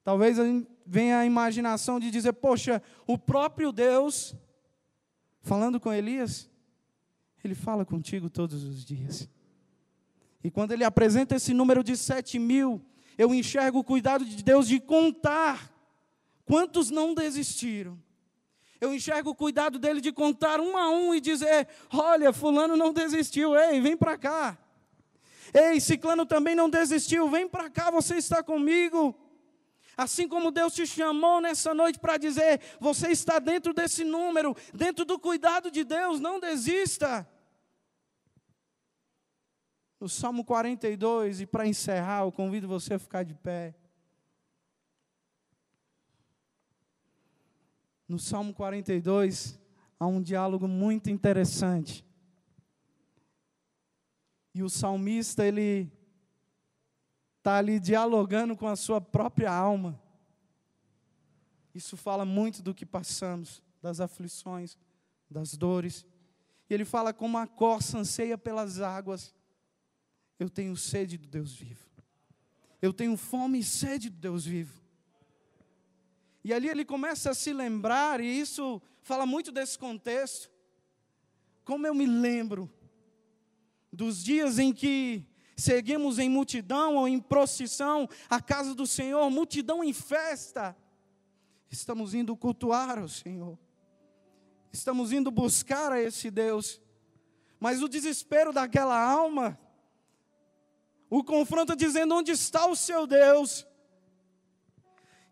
talvez 0.04 0.36
venha 0.86 1.18
a 1.18 1.26
imaginação 1.26 1.98
de 1.98 2.08
dizer: 2.08 2.34
poxa, 2.34 2.80
o 3.04 3.18
próprio 3.18 3.72
Deus 3.72 4.36
falando 5.40 5.80
com 5.80 5.92
Elias, 5.92 6.48
ele 7.42 7.56
fala 7.56 7.84
contigo 7.84 8.30
todos 8.30 8.62
os 8.62 8.84
dias. 8.84 9.28
E 10.44 10.52
quando 10.52 10.70
ele 10.70 10.84
apresenta 10.84 11.34
esse 11.34 11.52
número 11.52 11.82
de 11.82 11.96
sete 11.96 12.38
mil, 12.38 12.80
eu 13.18 13.34
enxergo 13.34 13.80
o 13.80 13.84
cuidado 13.84 14.24
de 14.24 14.44
Deus 14.44 14.68
de 14.68 14.78
contar 14.78 15.68
quantos 16.44 16.90
não 16.90 17.12
desistiram. 17.12 17.98
Eu 18.80 18.94
enxergo 18.94 19.30
o 19.30 19.34
cuidado 19.34 19.78
dele 19.78 20.00
de 20.00 20.12
contar 20.12 20.60
um 20.60 20.76
a 20.76 20.88
um 20.88 21.14
e 21.14 21.20
dizer: 21.20 21.68
olha, 21.92 22.32
Fulano 22.32 22.76
não 22.76 22.92
desistiu, 22.92 23.56
ei, 23.56 23.80
vem 23.80 23.96
para 23.96 24.16
cá. 24.16 24.58
Ei, 25.52 25.80
Ciclano 25.80 26.26
também 26.26 26.54
não 26.54 26.68
desistiu, 26.68 27.28
vem 27.28 27.48
para 27.48 27.70
cá, 27.70 27.90
você 27.90 28.16
está 28.16 28.42
comigo. 28.42 29.18
Assim 29.96 30.28
como 30.28 30.52
Deus 30.52 30.74
te 30.74 30.86
chamou 30.86 31.40
nessa 31.40 31.74
noite 31.74 31.98
para 31.98 32.16
dizer: 32.16 32.60
você 32.78 33.08
está 33.08 33.40
dentro 33.40 33.74
desse 33.74 34.04
número, 34.04 34.56
dentro 34.72 35.04
do 35.04 35.18
cuidado 35.18 35.70
de 35.70 35.82
Deus, 35.82 36.20
não 36.20 36.38
desista. 36.38 37.28
No 40.00 40.08
Salmo 40.08 40.44
42, 40.44 41.40
e 41.40 41.46
para 41.46 41.66
encerrar, 41.66 42.22
eu 42.22 42.30
convido 42.30 42.68
você 42.68 42.94
a 42.94 42.98
ficar 43.00 43.24
de 43.24 43.34
pé. 43.34 43.74
No 48.08 48.18
Salmo 48.18 48.54
42, 48.54 49.58
há 50.00 50.06
um 50.06 50.22
diálogo 50.22 50.66
muito 50.66 51.10
interessante. 51.10 52.04
E 54.54 54.62
o 54.62 54.70
salmista, 54.70 55.46
ele 55.46 55.92
está 57.36 57.58
ali 57.58 57.78
dialogando 57.78 58.56
com 58.56 58.66
a 58.66 58.76
sua 58.76 59.00
própria 59.00 59.52
alma. 59.52 60.00
Isso 61.74 61.96
fala 61.96 62.24
muito 62.24 62.62
do 62.62 62.74
que 62.74 62.86
passamos, 62.86 63.62
das 63.80 64.00
aflições, 64.00 64.76
das 65.30 65.56
dores. 65.56 66.06
E 66.68 66.74
ele 66.74 66.84
fala 66.84 67.12
como 67.12 67.38
a 67.38 67.46
corça 67.46 67.98
anseia 67.98 68.38
pelas 68.38 68.80
águas. 68.80 69.34
Eu 70.38 70.48
tenho 70.48 70.76
sede 70.76 71.16
do 71.18 71.28
Deus 71.28 71.54
vivo. 71.54 71.86
Eu 72.80 72.92
tenho 72.92 73.16
fome 73.16 73.58
e 73.58 73.64
sede 73.64 74.08
do 74.08 74.16
Deus 74.16 74.44
vivo. 74.44 74.80
E 76.48 76.52
ali 76.52 76.68
ele 76.68 76.84
começa 76.84 77.30
a 77.30 77.34
se 77.34 77.52
lembrar, 77.52 78.20
e 78.20 78.40
isso 78.40 78.80
fala 79.02 79.26
muito 79.26 79.52
desse 79.52 79.78
contexto. 79.78 80.50
Como 81.64 81.86
eu 81.86 81.94
me 81.94 82.06
lembro 82.06 82.70
dos 83.92 84.22
dias 84.22 84.58
em 84.58 84.72
que 84.72 85.26
Seguimos 85.58 86.20
em 86.20 86.28
multidão 86.28 86.94
ou 86.94 87.08
em 87.08 87.18
procissão 87.18 88.08
à 88.30 88.40
casa 88.40 88.76
do 88.76 88.86
Senhor, 88.86 89.28
multidão 89.28 89.82
em 89.82 89.92
festa. 89.92 90.76
Estamos 91.68 92.14
indo 92.14 92.36
cultuar 92.36 93.02
o 93.02 93.08
Senhor. 93.08 93.58
Estamos 94.72 95.10
indo 95.10 95.32
buscar 95.32 95.90
a 95.90 96.00
esse 96.00 96.30
Deus. 96.30 96.80
Mas 97.58 97.82
o 97.82 97.88
desespero 97.88 98.52
daquela 98.52 98.96
alma 98.96 99.58
o 101.10 101.24
confronta 101.24 101.74
dizendo: 101.74 102.14
Onde 102.14 102.30
está 102.30 102.66
o 102.66 102.76
seu 102.76 103.04
Deus? 103.04 103.66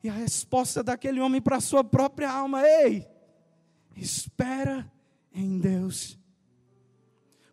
E 0.07 0.09
a 0.09 0.13
resposta 0.13 0.85
daquele 0.85 1.19
homem 1.19 1.41
para 1.41 1.57
a 1.57 1.61
sua 1.61 1.83
própria 1.83 2.31
alma: 2.31 2.63
Ei, 2.63 3.05
espera 3.97 4.89
em 5.35 5.59
Deus. 5.59 6.17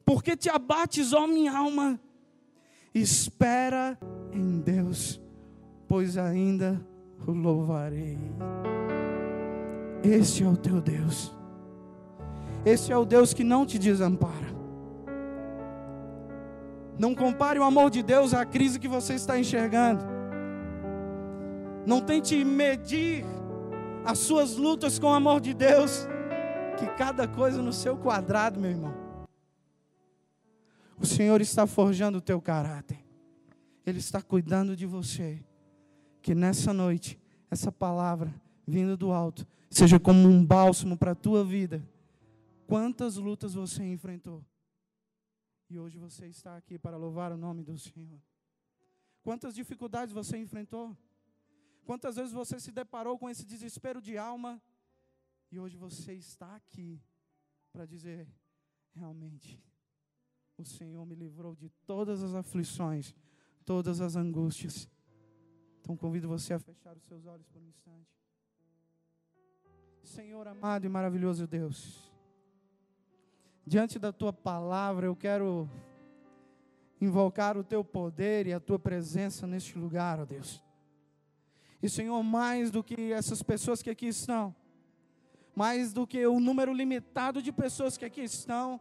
Porque 0.05 0.37
te 0.37 0.51
abates, 0.51 1.13
ó 1.13 1.25
minha 1.25 1.51
alma? 1.51 1.99
Espera 2.93 3.97
em 4.31 4.59
Deus, 4.59 5.19
pois 5.87 6.15
ainda 6.15 6.79
o 7.25 7.31
louvarei. 7.31 8.19
Este 10.03 10.43
é 10.43 10.47
o 10.47 10.55
teu 10.55 10.79
Deus. 10.79 11.35
Esse 12.63 12.91
é 12.91 12.95
o 12.95 13.03
Deus 13.03 13.33
que 13.33 13.43
não 13.43 13.65
te 13.65 13.79
desampara. 13.79 14.53
Não 16.99 17.15
compare 17.15 17.57
o 17.57 17.63
amor 17.63 17.89
de 17.89 18.03
Deus 18.03 18.31
à 18.31 18.45
crise 18.45 18.79
que 18.79 18.87
você 18.87 19.15
está 19.15 19.39
enxergando. 19.39 20.12
Não 21.85 22.01
tente 22.01 22.43
medir 22.43 23.25
as 24.05 24.19
suas 24.19 24.55
lutas 24.55 24.97
com 24.97 25.07
o 25.07 25.13
amor 25.13 25.41
de 25.41 25.53
Deus, 25.53 26.07
que 26.77 26.87
cada 26.97 27.27
coisa 27.27 27.61
no 27.61 27.73
seu 27.73 27.97
quadrado, 27.97 28.59
meu 28.59 28.71
irmão. 28.71 28.93
O 30.97 31.05
Senhor 31.05 31.41
está 31.41 31.67
forjando 31.67 32.19
o 32.19 32.21
teu 32.21 32.41
caráter. 32.41 33.03
Ele 33.85 33.99
está 33.99 34.21
cuidando 34.21 34.75
de 34.75 34.85
você. 34.85 35.43
Que 36.21 36.33
nessa 36.33 36.71
noite, 36.71 37.19
essa 37.51 37.71
palavra 37.71 38.33
vindo 38.65 38.95
do 38.95 39.11
alto, 39.11 39.45
seja 39.69 39.99
como 39.99 40.25
um 40.27 40.45
bálsamo 40.45 40.97
para 40.97 41.11
a 41.11 41.15
tua 41.15 41.43
vida. 41.43 41.85
Quantas 42.65 43.17
lutas 43.17 43.53
você 43.53 43.83
enfrentou? 43.83 44.43
E 45.69 45.77
hoje 45.77 45.97
você 45.97 46.27
está 46.27 46.55
aqui 46.55 46.79
para 46.79 46.95
louvar 46.95 47.31
o 47.33 47.37
nome 47.37 47.63
do 47.63 47.77
Senhor. 47.77 48.21
Quantas 49.21 49.53
dificuldades 49.53 50.13
você 50.13 50.37
enfrentou? 50.37 50.95
Quantas 51.85 52.15
vezes 52.15 52.31
você 52.31 52.59
se 52.59 52.71
deparou 52.71 53.17
com 53.17 53.29
esse 53.29 53.45
desespero 53.45 54.01
de 54.01 54.17
alma? 54.17 54.61
E 55.51 55.59
hoje 55.59 55.77
você 55.77 56.13
está 56.13 56.55
aqui 56.55 57.01
para 57.71 57.85
dizer: 57.85 58.27
realmente, 58.93 59.61
o 60.57 60.63
Senhor 60.63 61.05
me 61.05 61.15
livrou 61.15 61.55
de 61.55 61.69
todas 61.85 62.23
as 62.23 62.33
aflições, 62.33 63.13
todas 63.65 63.99
as 63.99 64.15
angústias. 64.15 64.89
Então 65.81 65.97
convido 65.97 66.27
você 66.27 66.53
a 66.53 66.59
fechar 66.59 66.95
os 66.95 67.03
seus 67.03 67.25
olhos 67.25 67.45
por 67.47 67.61
um 67.61 67.67
instante. 67.67 68.09
Senhor 70.01 70.47
amado 70.47 70.85
e 70.85 70.89
maravilhoso 70.89 71.45
Deus, 71.45 72.11
diante 73.65 73.99
da 73.99 74.13
tua 74.13 74.31
palavra, 74.31 75.07
eu 75.07 75.15
quero 75.15 75.69
invocar 77.01 77.57
o 77.57 77.63
teu 77.63 77.83
poder 77.83 78.47
e 78.47 78.53
a 78.53 78.59
tua 78.59 78.79
presença 78.79 79.45
neste 79.45 79.77
lugar, 79.77 80.19
ó 80.19 80.25
Deus. 80.25 80.62
E 81.83 81.89
Senhor, 81.89 82.23
mais 82.23 82.71
do 82.71 82.83
que 82.83 83.11
essas 83.11 83.43
pessoas 83.43 83.83
que 83.83 83.89
aqui 83.89 84.07
estão, 84.07 84.55
mais 85.53 85.93
do 85.93 86.07
que 86.07 86.25
o 86.25 86.39
número 86.39 86.73
limitado 86.73 87.41
de 87.41 87.51
pessoas 87.51 87.97
que 87.97 88.05
aqui 88.05 88.21
estão, 88.21 88.79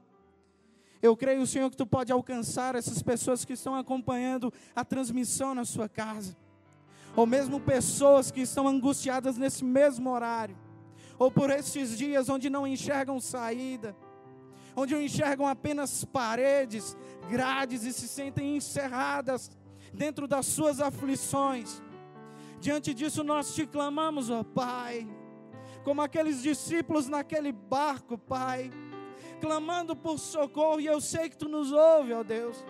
eu 1.03 1.17
creio, 1.17 1.47
Senhor, 1.47 1.69
que 1.69 1.77
tu 1.77 1.85
pode 1.85 2.13
alcançar 2.13 2.77
essas 2.77 3.03
pessoas 3.03 3.45
que 3.45 3.55
estão 3.55 3.75
acompanhando 3.75 4.53
a 4.75 4.85
transmissão 4.85 5.55
na 5.55 5.65
sua 5.65 5.89
casa, 5.89 6.37
ou 7.17 7.27
mesmo 7.27 7.61
pessoas 7.61 8.31
que 8.31 8.41
estão 8.41 8.69
angustiadas 8.69 9.37
nesse 9.37 9.65
mesmo 9.65 10.09
horário, 10.09 10.57
ou 11.19 11.31
por 11.31 11.51
esses 11.51 11.99
dias 11.99 12.29
onde 12.29 12.49
não 12.49 12.67
enxergam 12.67 13.21
saída 13.21 13.95
onde 14.75 14.95
enxergam 14.95 15.47
apenas 15.47 16.05
paredes, 16.05 16.97
grades 17.29 17.85
e 17.85 17.93
se 17.93 18.09
sentem 18.09 18.57
encerradas 18.57 19.51
dentro 19.93 20.27
das 20.27 20.47
suas 20.47 20.81
aflições. 20.81 21.83
Diante 22.63 22.95
disso 22.95 23.25
nós 23.25 23.57
te 23.57 23.67
clamamos, 23.67 24.31
ó 24.31 24.45
Pai, 24.45 25.05
como 25.83 26.01
aqueles 26.01 26.41
discípulos 26.41 27.09
naquele 27.09 27.51
barco, 27.51 28.17
Pai, 28.17 28.71
clamando 29.41 29.97
por 29.97 30.17
socorro, 30.17 30.79
e 30.79 30.87
eu 30.87 31.01
sei 31.01 31.29
que 31.29 31.37
tu 31.37 31.49
nos 31.49 31.73
ouve, 31.73 32.13
ó 32.13 32.23
Deus. 32.23 32.65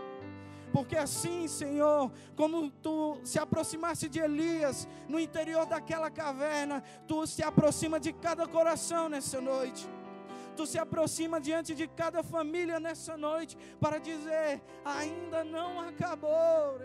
Porque 0.72 0.96
assim, 0.96 1.46
Senhor, 1.46 2.11
como 2.35 2.70
tu 2.70 3.18
se 3.22 3.38
aproximaste 3.38 4.09
de 4.09 4.18
Elias 4.18 4.88
no 5.07 5.20
interior 5.20 5.66
daquela 5.66 6.11
caverna, 6.11 6.83
tu 7.07 7.26
se 7.26 7.42
aproxima 7.42 8.00
de 8.00 8.14
cada 8.14 8.46
coração 8.46 9.11
nessa 9.11 9.42
noite 9.42 9.87
tu 10.55 10.66
se 10.66 10.78
aproxima 10.78 11.40
diante 11.40 11.74
de 11.74 11.88
cada 11.88 12.22
família 12.22 12.78
nessa 12.78 13.16
noite 13.16 13.57
para 13.81 13.98
dizer: 13.98 14.62
ainda 14.85 15.42
não 15.42 15.81
acabou. 15.81 16.78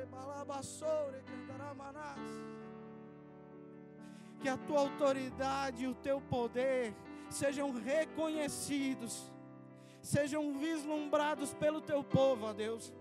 Que 4.40 4.50
a 4.50 4.58
tua 4.58 4.80
autoridade 4.80 5.84
e 5.84 5.88
o 5.88 5.96
teu 5.96 6.22
poder 6.22 6.94
sejam 7.30 7.72
reconhecidos, 7.72 9.32
sejam 10.02 10.58
vislumbrados 10.58 11.54
pelo 11.54 11.82
teu 11.82 12.04
povo, 12.04 12.46
ó 12.46 12.54
Deus. 12.54 12.94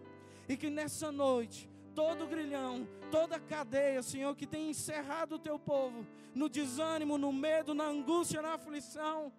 E 0.49 0.57
que 0.57 0.71
nessa 0.71 1.13
noite, 1.13 1.71
todo 1.95 2.27
grilhão, 2.27 2.87
toda 3.11 3.39
cadeia, 3.39 4.03
Senhor, 4.03 4.35
que 4.35 4.47
tem 4.47 4.71
encerrado 4.71 5.37
o 5.37 5.39
teu 5.39 5.59
povo 5.59 6.07
no 6.35 6.49
desânimo, 6.49 7.17
no 7.17 7.33
medo, 7.33 7.75
na 7.75 7.85
angústia, 7.85 8.43
na 8.43 8.55
aflição, 8.55 9.33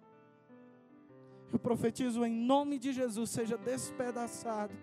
eu 1.52 1.58
profetizo 1.58 2.24
em 2.24 2.32
nome 2.32 2.78
de 2.78 2.92
Jesus, 2.92 3.30
seja 3.30 3.56
despedaçado. 3.56 4.74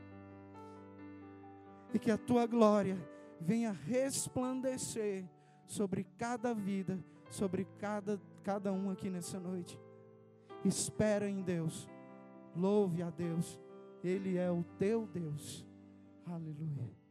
E 1.93 1.99
que 1.99 2.09
a 2.09 2.17
tua 2.17 2.45
glória 2.45 2.97
venha 3.39 3.71
resplandecer 3.71 5.25
sobre 5.67 6.05
cada 6.17 6.53
vida, 6.53 6.99
sobre 7.29 7.65
cada, 7.79 8.19
cada 8.43 8.71
um 8.71 8.89
aqui 8.89 9.09
nessa 9.09 9.39
noite. 9.39 9.79
Espera 10.63 11.29
em 11.29 11.41
Deus, 11.41 11.89
louve 12.55 13.01
a 13.01 13.09
Deus, 13.09 13.59
Ele 14.03 14.37
é 14.37 14.49
o 14.51 14.63
teu 14.77 15.05
Deus. 15.07 15.65
Aleluia. 16.25 17.04